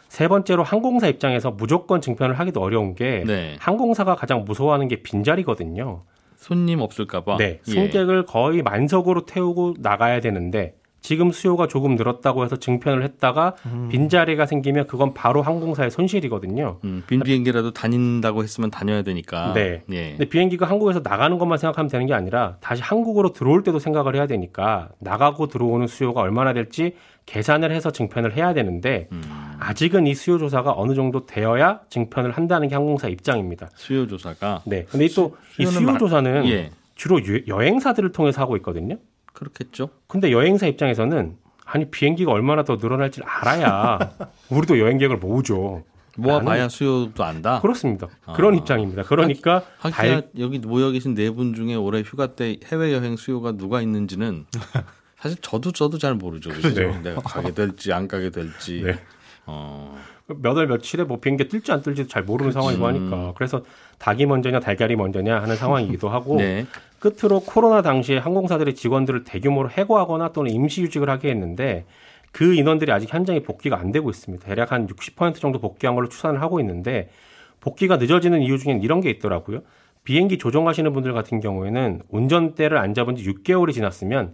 세 0.09 0.27
번째로 0.27 0.63
항공사 0.63 1.07
입장에서 1.07 1.51
무조건 1.51 2.01
증편을 2.01 2.39
하기도 2.39 2.61
어려운 2.61 2.95
게 2.95 3.23
네. 3.25 3.55
항공사가 3.59 4.15
가장 4.15 4.45
무서워하는 4.45 4.87
게 4.87 5.01
빈자리거든요. 5.03 6.03
손님 6.35 6.81
없을까봐. 6.81 7.37
네, 7.37 7.59
예. 7.67 7.71
승객을 7.71 8.23
거의 8.23 8.61
만석으로 8.61 9.25
태우고 9.25 9.75
나가야 9.79 10.21
되는데 10.21 10.75
지금 11.07 11.31
수요가 11.31 11.67
조금 11.69 11.95
늘었다고 11.95 12.43
해서 12.43 12.57
증편을 12.57 13.01
했다가 13.01 13.55
빈자리가 13.91 14.45
생기면 14.45 14.87
그건 14.87 15.13
바로 15.13 15.41
항공사의 15.41 15.89
손실이거든요. 15.89 16.79
음, 16.83 17.01
빈 17.07 17.21
비행기라도 17.21 17.71
다닌다고 17.71 18.43
했으면 18.43 18.69
다녀야 18.71 19.03
되니까. 19.03 19.53
네. 19.53 19.83
예. 19.89 20.09
근데 20.09 20.25
비행기가 20.25 20.65
한국에서 20.65 20.99
나가는 21.01 21.37
것만 21.37 21.59
생각하면 21.59 21.89
되는 21.89 22.07
게 22.07 22.13
아니라 22.13 22.57
다시 22.59 22.81
한국으로 22.81 23.31
들어올 23.31 23.63
때도 23.63 23.79
생각을 23.79 24.15
해야 24.17 24.27
되니까 24.27 24.89
나가고 24.99 25.47
들어오는 25.47 25.87
수요가 25.87 26.19
얼마나 26.19 26.51
될지 26.51 26.95
계산을 27.25 27.71
해서 27.71 27.89
증편을 27.91 28.35
해야 28.35 28.53
되는데 28.53 29.07
음. 29.13 29.21
아직은 29.61 30.07
이 30.07 30.13
수요 30.13 30.37
조사가 30.37 30.73
어느 30.75 30.93
정도 30.93 31.25
되어야 31.25 31.79
증편을 31.89 32.31
한다는 32.31 32.67
게 32.67 32.75
항공사 32.75 33.07
입장입니다. 33.07 33.69
수요 33.75 34.07
조사가 34.07 34.63
네. 34.65 34.83
근데 34.89 35.07
또 35.15 35.31
이 35.57 35.65
수요 35.65 35.87
마- 35.89 35.97
조사는 35.97 36.49
예. 36.49 36.69
주로 36.95 37.23
유- 37.23 37.43
여행사들을 37.47 38.11
통해서 38.11 38.41
하고 38.41 38.57
있거든요. 38.57 38.97
그렇겠죠. 39.37 39.89
근데 40.07 40.31
여행사 40.31 40.65
입장에서는 40.65 41.37
아니 41.65 41.89
비행기가 41.91 42.31
얼마나 42.31 42.63
더 42.63 42.77
늘어날지 42.77 43.21
알아야 43.23 43.99
우리도 44.49 44.79
여행 44.79 44.97
계획을 44.97 45.17
모으죠. 45.17 45.83
모아봐야 46.15 46.67
수요도 46.69 47.23
안다. 47.23 47.59
그렇습니다. 47.61 48.07
그런 48.35 48.55
아. 48.55 48.57
입장입니다. 48.57 49.03
그러니까 49.03 49.63
하기야 49.77 49.95
발- 50.21 50.29
여기 50.39 50.57
모여 50.57 50.89
계신 50.89 51.13
네 51.13 51.29
분 51.29 51.53
중에 51.53 51.75
올해 51.75 52.01
휴가 52.01 52.33
때 52.33 52.57
해외 52.65 52.91
여행 52.93 53.15
수요가 53.15 53.51
누가 53.51 53.81
있는지는 53.83 54.47
사실 55.19 55.37
저도 55.41 55.71
저도 55.71 55.99
잘 55.99 56.15
모르죠. 56.15 56.49
그죠? 56.49 56.69
네. 56.73 56.99
내가 57.03 57.21
가게 57.21 57.51
될지 57.53 57.93
안 57.93 58.07
가게 58.07 58.31
될지. 58.31 58.81
네. 58.83 58.99
어. 59.45 59.95
몇 60.35 60.57
월 60.57 60.67
며칠에 60.67 61.03
뭐 61.05 61.19
비행기 61.19 61.47
뜰지 61.47 61.71
안 61.71 61.81
뜰지도 61.81 62.09
잘 62.09 62.23
모르는 62.23 62.51
상황이고 62.51 62.85
하니까 62.85 63.33
그래서 63.35 63.63
닭이 63.97 64.25
먼저냐 64.25 64.59
달걀이 64.59 64.95
먼저냐 64.95 65.41
하는 65.41 65.55
상황이기도 65.55 66.09
하고 66.09 66.35
네. 66.37 66.65
끝으로 66.99 67.39
코로나 67.39 67.81
당시에 67.81 68.17
항공사들의 68.17 68.75
직원들을 68.75 69.23
대규모로 69.23 69.69
해고하거나 69.69 70.33
또는 70.33 70.51
임시휴직을 70.51 71.09
하게 71.09 71.29
했는데 71.29 71.85
그 72.33 72.53
인원들이 72.55 72.91
아직 72.91 73.13
현장에 73.13 73.39
복귀가 73.39 73.79
안 73.79 73.91
되고 73.91 74.09
있습니다. 74.09 74.45
대략 74.45 74.71
한 74.73 74.87
60% 74.87 75.35
정도 75.35 75.59
복귀한 75.59 75.95
걸로 75.95 76.09
추산을 76.09 76.41
하고 76.41 76.59
있는데 76.59 77.09
복귀가 77.61 77.97
늦어지는 77.97 78.41
이유 78.41 78.57
중엔 78.57 78.81
이런 78.81 78.99
게 78.99 79.09
있더라고요. 79.09 79.61
비행기 80.03 80.37
조종하시는 80.37 80.91
분들 80.93 81.13
같은 81.13 81.39
경우에는 81.39 82.01
운전대를 82.09 82.77
안 82.77 82.93
잡은 82.93 83.15
지 83.15 83.23
6개월이 83.23 83.73
지났으면 83.73 84.33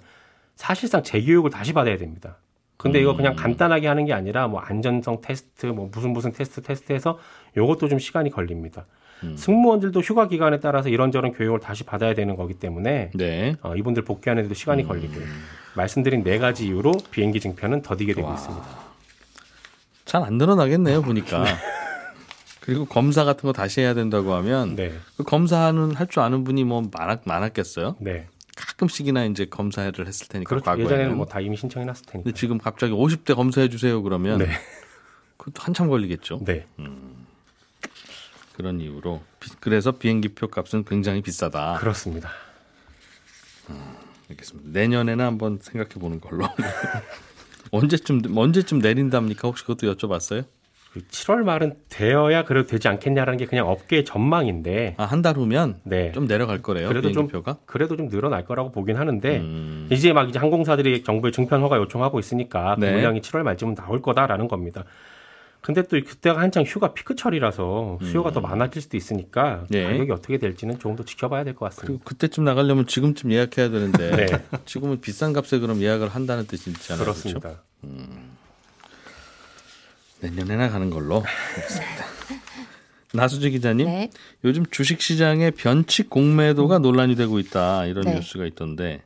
사실상 0.55 1.03
재교육을 1.03 1.51
다시 1.51 1.73
받아야 1.73 1.97
됩니다. 1.97 2.38
근데 2.83 2.99
이거 3.01 3.15
그냥 3.15 3.35
간단하게 3.35 3.87
하는 3.87 4.05
게 4.05 4.13
아니라 4.13 4.47
뭐 4.47 4.59
안전성 4.59 5.21
테스트, 5.21 5.65
뭐 5.67 5.89
무슨 5.91 6.11
무슨 6.11 6.31
테스트 6.33 6.61
테스트해서 6.61 7.17
요것도 7.57 7.87
좀 7.89 7.97
시간이 7.99 8.29
걸립니다. 8.29 8.85
승무원들도 9.37 10.01
휴가 10.01 10.27
기간에 10.27 10.59
따라서 10.59 10.89
이런저런 10.89 11.31
교육을 11.31 11.61
다시 11.61 11.85
받아야 11.85 12.13
되는 12.13 12.35
거기 12.35 12.55
때문에 12.55 13.11
네. 13.15 13.55
어, 13.61 13.73
이분들 13.73 14.03
복귀하는 14.03 14.43
데도 14.43 14.53
시간이 14.53 14.85
걸리고요. 14.85 15.25
말씀드린 15.75 16.23
네 16.25 16.37
가지 16.39 16.65
이유로 16.67 16.91
비행기 17.09 17.39
증편은 17.39 17.83
더디게 17.83 18.13
되고 18.15 18.27
와. 18.27 18.33
있습니다. 18.35 18.65
잘 20.05 20.23
안 20.23 20.37
늘어나겠네요, 20.37 21.01
보니까. 21.03 21.45
그리고 22.59 22.83
검사 22.85 23.23
같은 23.23 23.47
거 23.47 23.53
다시 23.53 23.79
해야 23.81 23.93
된다고 23.93 24.33
하면 24.33 24.75
네, 24.75 24.91
그 25.17 25.23
검사는 25.23 25.95
할 25.95 26.07
줄 26.07 26.21
아는 26.21 26.43
분이 26.43 26.63
뭐 26.65 26.81
많았, 26.91 27.21
많았겠어요. 27.25 27.95
네. 27.99 28.27
가끔씩이나 28.55 29.25
이제 29.25 29.45
검사를 29.45 29.93
했을 30.07 30.27
테니까 30.27 30.50
그렇죠. 30.50 30.65
과거에는. 30.65 30.86
예전에는 30.91 31.15
뭐 31.17 31.25
다 31.25 31.39
이미 31.39 31.57
신청해 31.57 31.86
놨을 31.86 32.01
테니까. 32.05 32.24
근데 32.24 32.33
지금 32.38 32.57
갑자기 32.57 32.93
50대 32.93 33.36
검사해 33.36 33.69
주세요 33.69 34.01
그러면 34.03 34.39
네. 34.39 34.50
그것도 35.38 35.63
한참 35.63 35.89
걸리겠죠. 35.89 36.39
네, 36.45 36.67
그런 38.55 38.79
이유로 38.79 39.24
비- 39.39 39.51
그래서 39.60 39.91
비행기표 39.91 40.48
값은 40.48 40.86
굉장히 40.86 41.22
비싸다. 41.22 41.77
그렇습니다. 41.79 42.29
알겠습니다. 44.29 44.69
내년에는 44.72 45.25
한번 45.25 45.60
생각해 45.62 45.95
보는 45.95 46.19
걸로. 46.22 46.48
언제쯤 47.72 48.22
언제쯤 48.38 48.79
내린답니까? 48.79 49.48
혹시 49.48 49.63
그것도 49.65 49.93
여쭤봤어요? 49.95 50.45
7월 51.01 51.43
말은 51.43 51.75
되어야 51.89 52.43
그래도 52.45 52.67
되지 52.67 52.88
않겠냐라는 52.88 53.38
게 53.38 53.45
그냥 53.45 53.67
업계의 53.67 54.05
전망인데, 54.05 54.95
아, 54.97 55.03
한 55.05 55.21
달 55.21 55.35
후면 55.38 55.79
네. 55.83 56.12
좀 56.12 56.27
내려갈 56.27 56.62
거래요. 56.62 56.88
그래도 56.89 57.12
좀 57.12 57.27
비행기표가. 57.27 57.57
그래도 57.65 57.95
좀 57.97 58.09
늘어날 58.09 58.45
거라고 58.45 58.71
보긴 58.71 58.97
하는데 58.97 59.38
음, 59.39 59.88
이제 59.91 60.13
막 60.13 60.29
이제 60.29 60.38
항공사들이 60.39 61.03
정부에 61.03 61.31
증편 61.31 61.62
허가 61.62 61.77
요청하고 61.77 62.19
있으니까 62.19 62.75
네. 62.77 62.88
그 62.89 62.93
물량이 62.95 63.21
7월 63.21 63.43
말쯤은 63.43 63.75
나올 63.75 64.01
거다라는 64.01 64.47
겁니다. 64.47 64.84
근데 65.62 65.82
또 65.84 65.97
그때가 65.97 66.41
한창 66.41 66.63
휴가 66.63 66.93
피크철이라서 66.93 67.99
수요가 68.03 68.32
더 68.32 68.41
많아질 68.41 68.82
수도 68.82 68.97
있으니까 68.97 69.62
음. 69.62 69.65
네. 69.69 69.84
가격이 69.86 70.12
어떻게 70.12 70.38
될지는 70.38 70.77
조금 70.77 70.97
더 70.97 71.06
지켜봐야 71.06 71.45
될 71.45 71.53
것 71.56 71.65
같습니다. 71.73 72.03
그때쯤 72.03 72.43
나가려면 72.43 72.86
지금쯤 72.86 73.32
예약해야 73.32 73.69
되는데 73.69 74.12
네. 74.15 74.25
지금은 74.65 74.99
비싼 74.99 75.32
값에 75.32 75.60
그럼 75.60 75.82
예약을 75.82 76.10
한다는 76.10 76.45
뜻이잖아요. 76.47 77.06
그렇죠? 77.06 77.23
그렇습니다. 77.32 77.62
내년에나 80.23 80.69
가는 80.69 80.89
걸로. 80.89 81.23
알겠습니다. 81.55 82.05
나수지 83.13 83.51
기자님, 83.51 83.86
네. 83.86 84.09
요즘 84.43 84.65
주식 84.71 85.01
시장의 85.01 85.51
변칙 85.51 86.09
공매도가 86.09 86.79
논란이 86.79 87.15
되고 87.15 87.38
있다 87.38 87.86
이런 87.86 88.05
네. 88.05 88.15
뉴스가 88.15 88.45
있던데 88.47 89.03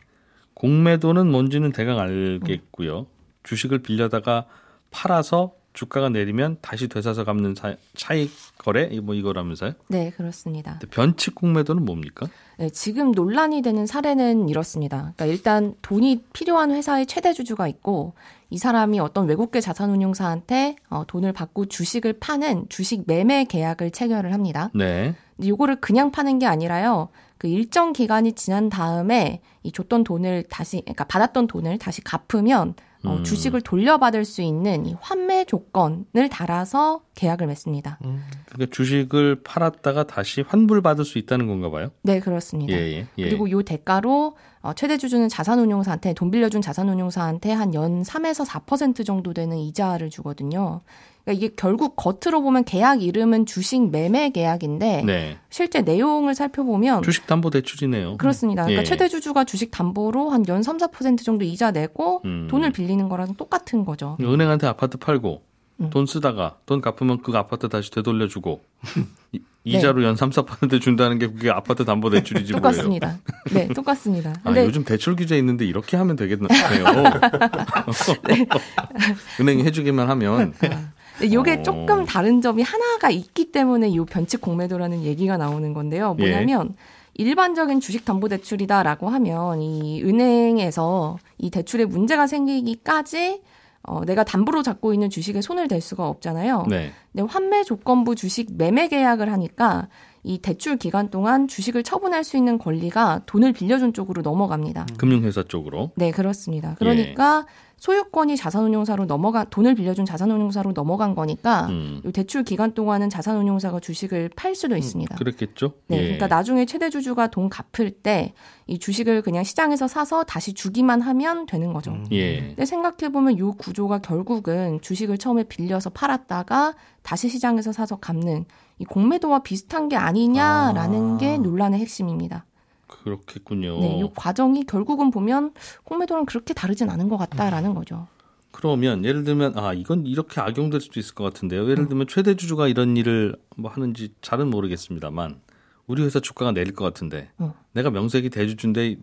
공매도는 0.54 1.30
뭔지는 1.30 1.74
대강 1.74 2.00
알겠고요. 2.00 3.08
주식을 3.44 3.80
빌려다가 3.80 4.46
팔아서 4.92 5.54
주가가 5.78 6.10
내리면 6.10 6.58
다시 6.60 6.88
되사서 6.88 7.24
갚는 7.24 7.54
사- 7.54 7.76
차익 7.96 8.32
거래 8.58 8.88
뭐 9.00 9.14
이거라면서요? 9.14 9.74
네, 9.90 10.10
그렇습니다. 10.10 10.80
변칙 10.90 11.36
공매도는 11.36 11.86
뭡니까? 11.86 12.26
네, 12.58 12.72
지금 12.72 13.12
논란이 13.12 13.62
되는 13.62 13.86
사례는 13.86 14.50
이렇습니다. 14.50 15.14
그러니까 15.16 15.26
일단 15.28 15.76
돈이 15.84 16.24
필요한 16.34 16.72
회사의 16.72 17.06
최대 17.06 17.32
주주가 17.32 17.68
있고 17.68 18.14
이 18.50 18.58
사람이 18.58 19.00
어떤 19.00 19.28
외국계 19.28 19.62
자산운용사한테 19.62 20.78
어, 20.90 21.04
돈을 21.06 21.32
받고 21.32 21.68
주식을 21.68 22.14
파는 22.14 22.66
주식 22.70 23.04
매매 23.06 23.44
계약을 23.44 23.92
체결을 23.92 24.34
합니다. 24.34 24.72
네. 24.74 25.14
근데 25.36 25.50
요거를 25.50 25.76
그냥 25.80 26.10
파는 26.10 26.40
게 26.40 26.48
아니라요. 26.48 27.10
그 27.38 27.48
일정 27.48 27.94
기간이 27.94 28.34
지난 28.34 28.70
다음에 28.70 29.42
이 29.62 29.72
줬던 29.72 30.04
돈을 30.04 30.46
다시 30.50 30.82
그러니까 30.82 31.04
받았던 31.04 31.46
돈을 31.46 31.78
다시 31.78 32.02
갚으면 32.04 32.74
어, 33.08 33.16
음. 33.16 33.24
주식을 33.24 33.62
돌려받을 33.62 34.26
수 34.26 34.42
있는 34.42 34.86
이 34.86 34.96
환매 35.00 35.46
조건을 35.46 36.30
달아서 36.30 37.02
계약을 37.18 37.48
맺습니다. 37.48 37.98
그러니까 38.00 38.72
주식을 38.72 39.42
팔았다가 39.44 40.06
다시 40.06 40.42
환불 40.48 40.82
받을 40.82 41.04
수 41.04 41.18
있다는 41.18 41.48
건가 41.48 41.70
봐요. 41.70 41.90
네, 42.04 42.20
그렇습니다. 42.20 42.74
예, 42.74 42.78
예, 43.00 43.08
예. 43.18 43.24
그리고 43.26 43.50
요 43.50 43.64
대가로 43.64 44.38
어, 44.62 44.74
최대 44.74 44.98
주주는 44.98 45.28
자산운용사한테 45.28 46.14
돈 46.14 46.32
빌려준 46.32 46.62
자산운용사한테 46.62 47.52
한 47.52 47.74
연 47.74 48.02
3에서 48.04 48.46
4% 48.48 49.06
정도 49.06 49.34
되는 49.34 49.58
이자를 49.58 50.10
주거든요. 50.10 50.82
그러니까 51.26 51.46
이게 51.46 51.54
결국 51.58 51.96
겉으로 51.98 52.42
보면 52.42 52.64
계약 52.64 53.02
이름은 53.04 53.46
주식 53.46 53.90
매매 53.90 54.30
계약인데 54.30 55.04
네. 55.06 55.38
실제 55.50 55.82
내용을 55.82 56.34
살펴보면 56.36 57.02
주식 57.04 57.28
담보 57.28 57.50
대출이네요. 57.50 58.16
그렇습니다. 58.18 58.64
그러니까 58.64 58.82
예. 58.82 58.86
최대 58.86 59.10
주주가 59.10 59.44
주식 59.44 59.72
담보로 59.72 60.30
한 60.30 60.46
연 60.48 60.64
3, 60.64 60.78
4% 60.78 61.26
정도 61.26 61.44
이자 61.44 61.72
내고 61.72 62.22
음. 62.24 62.48
돈을 62.50 62.72
빌리는 62.72 63.10
거랑 63.10 63.36
똑같은 63.36 63.84
거죠. 63.84 64.16
은행한테 64.22 64.68
아파트 64.68 64.98
팔고 64.98 65.42
음. 65.80 65.90
돈 65.92 66.06
쓰다가 66.06 66.58
돈 66.66 66.82
갚으면 66.82 67.22
그 67.22 67.32
아파트 67.38 67.70
다시 67.70 67.92
되돌려주고 67.92 68.62
이- 69.34 69.40
네. 69.64 69.80
이자로 69.80 70.02
연 70.04 70.16
3, 70.16 70.30
4% 70.30 70.80
준다는 70.80 71.20
게 71.20 71.28
그게 71.28 71.50
아파트 71.52 71.84
담보 71.84 72.10
대출이지 72.10 72.54
뭐예요. 72.54 72.62
똑같습니다. 72.62 73.18
네, 73.52 73.68
똑같습니다. 73.68 74.30
아, 74.30 74.34
근데 74.46 74.64
요즘 74.66 74.86
대출 74.86 75.18
규제 75.18 75.38
있는데 75.38 75.66
이렇게 75.66 75.98
하면 75.98 76.16
되겠네요. 76.16 76.48
은행이 79.40 79.64
해주기만 79.64 80.10
하면 80.10 80.54
근데 80.60 81.26
이게 81.26 81.54
어. 81.60 81.64
조금 81.64 82.06
다른 82.06 82.42
점이 82.42 82.64
하나가 82.64 83.10
있기 83.10 83.52
때문에 83.52 83.90
이 83.90 84.00
변칙 84.06 84.42
공매도라는 84.42 85.04
얘기가 85.04 85.38
나오는 85.38 85.74
건데요. 85.74 86.16
예. 86.20 86.24
뭐냐면 86.24 86.76
일반적인 87.16 87.80
주식담보대출이다라고 87.80 89.10
하면 89.10 89.62
이 89.62 90.04
은행에서 90.04 91.18
이 91.40 91.50
대출에 91.50 91.86
문제가 91.86 92.28
생기기까지 92.28 93.42
어, 93.88 94.04
내가 94.04 94.24
담보로 94.24 94.64
잡고 94.64 94.94
있는 94.94 95.10
주식에 95.10 95.42
손을 95.42 95.68
댈 95.68 95.80
수가 95.82 96.08
없잖아요. 96.08 96.66
네. 96.70 96.92
근데 97.14 97.32
환매 97.32 97.64
조건부 97.64 98.16
주식 98.16 98.50
매매 98.56 98.90
계약을 98.90 99.32
하니까 99.32 99.88
이 100.24 100.40
대출 100.40 100.76
기간 100.76 101.10
동안 101.10 101.48
주식을 101.48 101.84
처분할 101.84 102.26
수 102.26 102.36
있는 102.36 102.58
권리가 102.58 103.22
돈을 103.26 103.54
빌려준 103.54 103.94
쪽으로 103.94 104.22
넘어갑니다. 104.24 104.88
금융회사 104.98 105.44
쪽으로 105.44 105.92
네, 105.96 106.12
그렇습니다. 106.12 106.76
그러니까 106.78 107.46
예. 107.48 107.67
소유권이 107.78 108.38
자산운용사로 108.38 109.06
넘어가 109.06 109.44
돈을 109.44 109.76
빌려준 109.76 110.06
자산운용사로 110.06 110.74
넘어간 110.74 111.16
거니까 111.16 111.68
음, 111.68 112.02
이 112.06 112.12
대출 112.12 112.44
기간 112.44 112.74
동안은 112.74 113.10
자산운용사가 113.10 113.80
주식을 113.80 114.32
팔 114.36 114.56
수도 114.56 114.76
있습니다. 114.76 115.16
그랬겠죠. 115.16 115.74
네, 115.88 115.98
예. 115.98 116.02
그러니까 116.04 116.28
나중에 116.28 116.66
최대 116.66 116.90
주주가 116.90 117.28
돈 117.28 117.50
갚을 117.50 117.92
때 117.92 118.34
이 118.68 118.78
주식을 118.78 119.22
그냥 119.22 119.44
시장에서 119.46 119.88
사서 119.88 120.26
다시 120.26 120.54
주기만 120.54 121.00
하면 121.02 121.46
되는 121.46 121.72
거죠. 121.72 121.98
예. 122.12 122.48
근데 122.48 122.66
생각해 122.66 123.12
보면 123.12 123.38
이 123.38 123.42
구조가 123.58 124.00
결국은 124.00 124.80
주식을 124.82 125.18
처음에 125.18 125.46
빌려서 125.46 125.90
팔았다가 125.92 126.76
다시 127.02 127.30
시장에서 127.30 127.72
사서 127.72 127.96
갚는 127.98 128.46
이 128.80 128.86
공매도와 128.86 129.40
비슷한 129.40 129.88
게 129.88 129.96
아니냐라는 129.96 131.16
아. 131.16 131.18
게 131.18 131.38
논란의 131.38 131.80
핵심입니다. 131.80 132.46
그렇겠군요. 132.88 133.80
네, 133.80 134.00
이 134.00 134.10
과정이 134.16 134.66
결국은 134.66 135.12
보면 135.12 135.54
공매도랑 135.84 136.26
그렇게 136.26 136.54
다르진 136.54 136.90
않은 136.90 137.10
것 137.10 137.18
같다라는 137.18 137.74
거죠. 137.74 138.08
그러면 138.52 139.06
예를 139.06 139.24
들면 139.24 139.58
아 139.58 139.74
이건 139.74 140.08
이렇게 140.08 140.42
악용될 140.42 140.82
수도 140.82 141.00
있을 141.00 141.14
것 141.14 141.24
같은데요. 141.24 141.70
예를 141.70 141.88
들면 141.88 142.08
최대 142.08 142.36
주주가 142.36 142.68
이런 142.68 142.98
일을 142.98 143.36
뭐 143.56 143.70
하는지 143.70 144.14
잘은 144.22 144.50
모르겠습니다만 144.50 145.40
우리 145.86 146.04
회사 146.04 146.20
주가가 146.20 146.52
내릴 146.52 146.74
것 146.74 146.84
같은데 146.84 147.30
어. 147.38 147.54
내가 147.74 147.92
명색이 147.92 148.30
대주주인데 148.30 148.98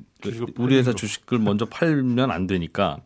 우리 0.59 0.77
회사 0.77 0.93
주식을 0.93 1.39
먼저 1.39 1.67
팔면 1.67 2.31
안 2.31 2.47
되니까 2.47 2.99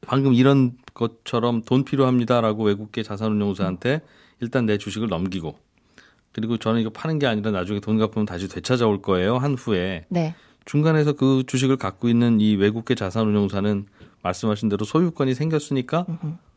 방금 0.00 0.34
이런 0.34 0.76
것처럼 0.94 1.62
돈 1.62 1.84
필요합니다라고 1.84 2.64
외국계 2.64 3.02
자산운용사한테 3.02 4.00
일단 4.40 4.66
내 4.66 4.78
주식을 4.78 5.08
넘기고 5.08 5.56
그리고 6.36 6.58
저는 6.58 6.82
이거 6.82 6.90
파는 6.90 7.18
게 7.18 7.26
아니라 7.26 7.50
나중에 7.50 7.80
돈 7.80 7.96
갚으면 7.96 8.26
다시 8.26 8.46
되찾아올 8.46 9.00
거예요 9.00 9.38
한 9.38 9.54
후에 9.54 10.04
네. 10.10 10.34
중간에서 10.66 11.14
그 11.14 11.44
주식을 11.46 11.78
갖고 11.78 12.10
있는 12.10 12.42
이 12.42 12.56
외국계 12.56 12.94
자산운용사는 12.94 13.86
말씀하신 14.22 14.68
대로 14.68 14.84
소유권이 14.84 15.32
생겼으니까 15.34 16.04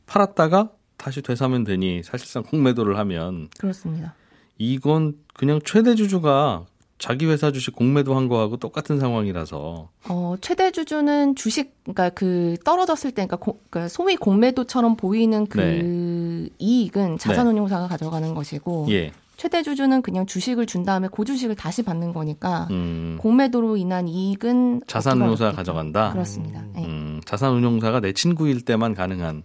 팔았다가 0.06 0.72
다시 0.98 1.22
되사면 1.22 1.64
되니 1.64 2.04
사실상 2.04 2.44
공매도를 2.44 2.98
하면 2.98 3.48
그렇습니다. 3.58 4.16
이건 4.58 5.16
그냥 5.34 5.62
최대 5.64 5.96
주주가 5.96 6.66
자기 6.98 7.28
회사 7.28 7.54
주식 7.54 7.74
공매도 7.74 8.18
한 8.18 8.28
거하고 8.28 8.58
똑같은 8.58 9.00
상황이라서 9.00 9.90
어, 10.10 10.36
최대 10.42 10.72
주주는 10.72 11.36
주식, 11.38 11.74
그러니까 11.84 12.10
그 12.10 12.58
떨어졌을 12.66 13.12
때, 13.12 13.26
그러니까, 13.26 13.38
고- 13.38 13.62
그러니까 13.70 13.88
소위 13.88 14.18
공매도처럼 14.18 14.98
보이는 14.98 15.46
그 15.48 15.58
네. 15.62 16.50
이익은 16.60 17.18
자산운용사가 17.20 17.88
가져가는 17.88 18.34
것이고, 18.34 18.88
예, 18.90 19.14
최대 19.40 19.64
주주는 19.64 20.02
그냥 20.02 20.26
주식을 20.26 20.66
준 20.66 20.84
다음에 20.84 21.08
그 21.10 21.24
주식을 21.24 21.56
다시 21.56 21.82
받는 21.82 22.12
거니까, 22.12 22.68
음, 22.72 23.18
공매도로 23.22 23.78
인한 23.78 24.10
이익은 24.10 24.82
자산운용사가 24.86 25.54
가져간다. 25.54 26.12
그렇습니다. 26.12 26.62
네. 26.76 26.84
음, 26.84 27.22
자산운용사가 27.24 28.02
내 28.02 28.12
친구일 28.12 28.66
때만 28.66 28.94
가능한 28.94 29.44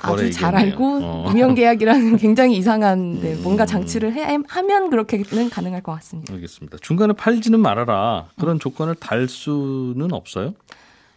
아주 0.00 0.32
잘. 0.32 0.56
알고 0.56 1.00
어. 1.02 1.26
유명 1.36 1.54
계약이라는 1.54 2.16
굉장히 2.16 2.56
이상한 2.56 3.20
네, 3.20 3.34
뭔가 3.42 3.64
음. 3.64 3.66
장치를 3.66 4.14
해, 4.14 4.38
하면 4.48 4.88
그렇게는 4.88 5.50
가능할 5.50 5.82
것 5.82 5.92
같습니다. 5.96 6.32
알겠습니다. 6.32 6.78
중간에 6.80 7.12
팔지는 7.12 7.60
말아라 7.60 8.28
그런 8.40 8.58
조건을 8.58 8.94
달 8.94 9.28
수는 9.28 10.14
없어요? 10.14 10.54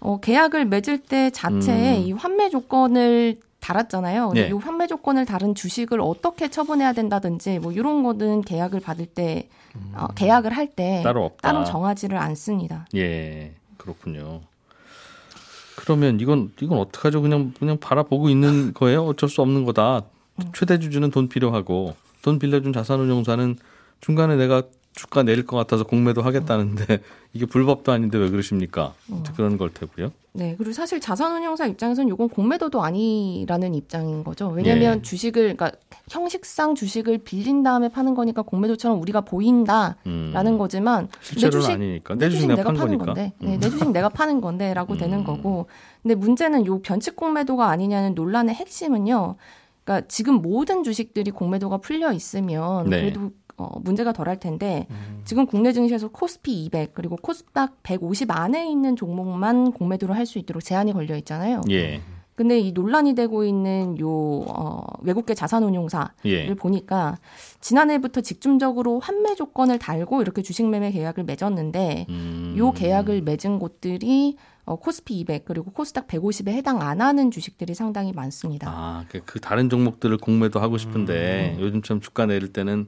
어, 0.01 0.19
계약을 0.19 0.65
맺을 0.65 0.97
때 0.97 1.29
자체에 1.29 1.99
음. 1.99 2.03
이 2.03 2.11
환매 2.11 2.49
조건을 2.49 3.37
달았잖아요. 3.59 4.31
네. 4.33 4.47
이 4.49 4.51
환매 4.51 4.87
조건을 4.87 5.25
다른 5.25 5.53
주식을 5.55 5.99
어떻게 6.01 6.49
처분해야 6.49 6.93
된다든지 6.93 7.59
뭐 7.59 7.71
이런 7.71 8.03
거는 8.03 8.41
계약을 8.41 8.79
받을 8.79 9.05
때 9.05 9.49
어, 9.93 10.07
계약을 10.15 10.51
할때 10.55 10.99
음. 10.99 11.03
따로 11.03 11.25
없다. 11.25 11.51
따로 11.51 11.63
정하지를 11.65 12.17
않습니다. 12.17 12.87
예, 12.95 13.53
그렇군요. 13.77 14.41
그러면 15.75 16.19
이건 16.19 16.51
이건 16.61 16.79
어떡하죠? 16.79 17.21
그냥 17.21 17.53
그냥 17.57 17.77
바라보고 17.79 18.29
있는 18.29 18.73
거예요? 18.75 19.05
어쩔 19.05 19.29
수 19.29 19.41
없는 19.41 19.65
거다. 19.65 20.03
최대 20.53 20.79
주주는 20.79 21.09
돈 21.11 21.27
필요하고 21.29 21.95
돈 22.21 22.39
빌려준 22.39 22.73
자산운용사는 22.73 23.57
중간에 24.01 24.35
내가 24.35 24.63
주가 24.99 25.23
내릴 25.23 25.45
것 25.45 25.55
같아서 25.55 25.85
공매도 25.85 26.21
하겠다는데 26.21 26.99
이게 27.31 27.45
불법도 27.45 27.89
아닌데 27.89 28.17
왜 28.17 28.29
그러십니까? 28.29 28.93
그런 29.37 29.57
걸 29.57 29.73
테고요. 29.73 30.11
네, 30.33 30.55
그리고 30.57 30.73
사실 30.73 30.99
자산운용사 30.99 31.67
입장에서는 31.67 32.13
이건 32.13 32.27
공매도도 32.27 32.83
아니라는 32.83 33.75
입장인 33.75 34.25
거죠. 34.25 34.49
왜냐하면 34.49 34.97
예. 34.97 35.01
주식을 35.01 35.55
그러니까 35.55 35.71
형식상 36.09 36.75
주식을 36.75 37.19
빌린 37.19 37.63
다음에 37.63 37.87
파는 37.87 38.13
거니까 38.13 38.41
공매도처럼 38.41 39.01
우리가 39.01 39.21
보인다라는 39.21 39.95
음, 40.05 40.57
거지만 40.57 41.07
실제로는 41.21 41.71
아니니까 41.71 42.15
내 42.15 42.29
주식 42.29 42.47
내가 42.47 42.63
판 42.63 42.75
거니까. 42.75 43.05
건데, 43.05 43.31
음. 43.41 43.47
네, 43.47 43.57
내 43.57 43.69
주식 43.69 43.89
내가 43.91 44.09
파는 44.09 44.41
건데라고 44.41 44.97
되는 44.97 45.19
음. 45.19 45.23
거고. 45.23 45.67
근데 46.03 46.15
문제는 46.15 46.65
요 46.65 46.81
변칙 46.81 47.15
공매도가 47.15 47.69
아니냐는 47.69 48.15
논란의 48.15 48.53
핵심은요. 48.55 49.37
그러니까 49.85 50.07
지금 50.09 50.41
모든 50.41 50.83
주식들이 50.83 51.31
공매도가 51.31 51.77
풀려 51.77 52.11
있으면 52.11 52.89
네. 52.89 53.01
그래도 53.01 53.31
어, 53.59 53.79
문제가 53.81 54.13
덜할 54.13 54.39
텐데 54.39 54.87
지금 55.25 55.45
국내 55.45 55.73
증시에서 55.73 56.07
코스피 56.07 56.63
200 56.65 56.93
그리고 56.93 57.17
코스닥 57.17 57.83
150 57.83 58.31
안에 58.31 58.69
있는 58.71 58.95
종목만 58.95 59.73
공매도를 59.73 60.15
할 60.15 60.29
수 60.29 60.37
있도록 60.37 60.63
제한이 60.63 60.93
걸려 60.93 61.17
있잖아요. 61.17 61.61
예, 61.71 62.01
근데 62.35 62.57
이 62.59 62.71
논란이 62.71 63.15
되고 63.15 63.43
있는 63.43 63.99
요 63.99 64.07
어, 64.09 64.85
외국계 65.01 65.33
자산운용사를 65.33 66.09
예, 66.25 66.53
보니까 66.53 67.17
지난해부터 67.59 68.21
직접적으로 68.21 68.99
환매 68.99 69.35
조건을 69.35 69.79
달고 69.79 70.21
이렇게 70.21 70.41
주식 70.41 70.65
매매 70.69 70.91
계약을 70.91 71.23
맺었는데 71.25 72.05
음, 72.09 72.53
요 72.57 72.71
계약을 72.71 73.23
맺은 73.23 73.59
곳들이 73.59 74.37
어, 74.63 74.75
코스피 74.75 75.19
200 75.19 75.45
그리고 75.45 75.71
코스닥 75.71 76.07
150에 76.07 76.49
해당 76.49 76.81
안 76.81 77.01
하는 77.01 77.31
주식들이 77.31 77.73
상당히 77.73 78.13
많습니다. 78.13 78.69
아, 78.69 79.03
그, 79.09 79.19
그 79.25 79.39
다른 79.41 79.69
종목들을 79.69 80.15
공매도 80.17 80.59
하고 80.59 80.77
싶은데 80.77 81.55
음. 81.57 81.61
요즘처럼 81.61 81.99
주가 82.01 82.25
내릴 82.25 82.53
때는 82.53 82.87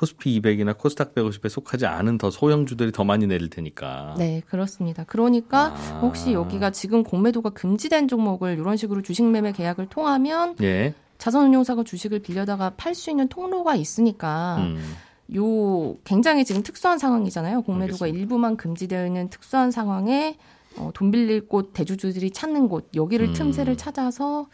코스피 0.00 0.40
200이나 0.40 0.78
코스닥 0.78 1.14
150에 1.14 1.50
속하지 1.50 1.84
않은 1.84 2.16
더 2.16 2.30
소형주들이 2.30 2.90
더 2.90 3.04
많이 3.04 3.26
내릴 3.26 3.50
테니까. 3.50 4.14
네, 4.16 4.40
그렇습니다. 4.48 5.04
그러니까 5.04 5.74
아. 5.74 6.00
혹시 6.00 6.32
여기가 6.32 6.70
지금 6.70 7.04
공매도가 7.04 7.50
금지된 7.50 8.08
종목을 8.08 8.56
이런 8.58 8.78
식으로 8.78 9.02
주식 9.02 9.26
매매 9.26 9.52
계약을 9.52 9.88
통하면 9.90 10.56
예. 10.62 10.94
자산운용사가 11.18 11.84
주식을 11.84 12.20
빌려다가 12.20 12.70
팔 12.78 12.94
수 12.94 13.10
있는 13.10 13.28
통로가 13.28 13.74
있으니까 13.74 14.56
음. 14.60 14.96
요 15.36 15.98
굉장히 16.04 16.46
지금 16.46 16.62
특수한 16.62 16.98
상황이잖아요. 16.98 17.60
공매도가 17.60 18.06
알겠습니다. 18.06 18.18
일부만 18.18 18.56
금지되어 18.56 19.06
있는 19.06 19.28
특수한 19.28 19.70
상황에 19.70 20.38
어, 20.78 20.90
돈 20.94 21.10
빌릴 21.10 21.46
곳 21.46 21.74
대주주들이 21.74 22.30
찾는 22.30 22.68
곳 22.68 22.88
여기를 22.94 23.28
음. 23.28 23.32
틈새를 23.34 23.76
찾아서 23.76 24.48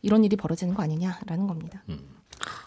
이런 0.00 0.22
일이 0.22 0.36
벌어지는 0.36 0.74
거 0.74 0.82
아니냐라는 0.84 1.48
겁니다. 1.48 1.82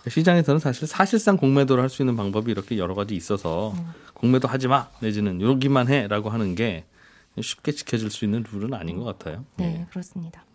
시장에서는 0.09 0.59
사실 0.59 0.87
사실상 0.87 1.37
공매도를 1.37 1.81
할 1.81 1.89
수 1.89 2.01
있는 2.01 2.15
방법이 2.15 2.51
이렇게 2.51 2.77
여러 2.77 2.93
가지 2.95 3.15
있어서 3.15 3.71
음. 3.77 3.91
공매도 4.13 4.47
하지 4.47 4.67
마 4.67 4.87
내지는 4.99 5.41
여기만 5.41 5.87
해라고 5.87 6.29
하는 6.29 6.55
게 6.55 6.85
쉽게 7.41 7.71
지켜질 7.73 8.11
수 8.11 8.25
있는 8.25 8.43
룰은 8.51 8.73
아닌 8.73 8.97
것 8.97 9.05
같아요. 9.05 9.43
네, 9.57 9.85
그렇습니다. 9.89 10.45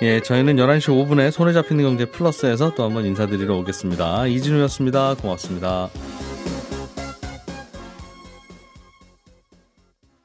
예, 0.00 0.20
저희는 0.22 0.56
11시 0.56 0.90
5분에 1.08 1.30
손에 1.32 1.52
잡히는 1.52 1.82
경제 1.84 2.04
플러스에서 2.04 2.74
또 2.74 2.84
한번 2.84 3.04
인사드리러 3.04 3.56
오겠습니다. 3.56 4.26
이진우였습니다. 4.28 5.14
고맙습니다. 5.16 5.90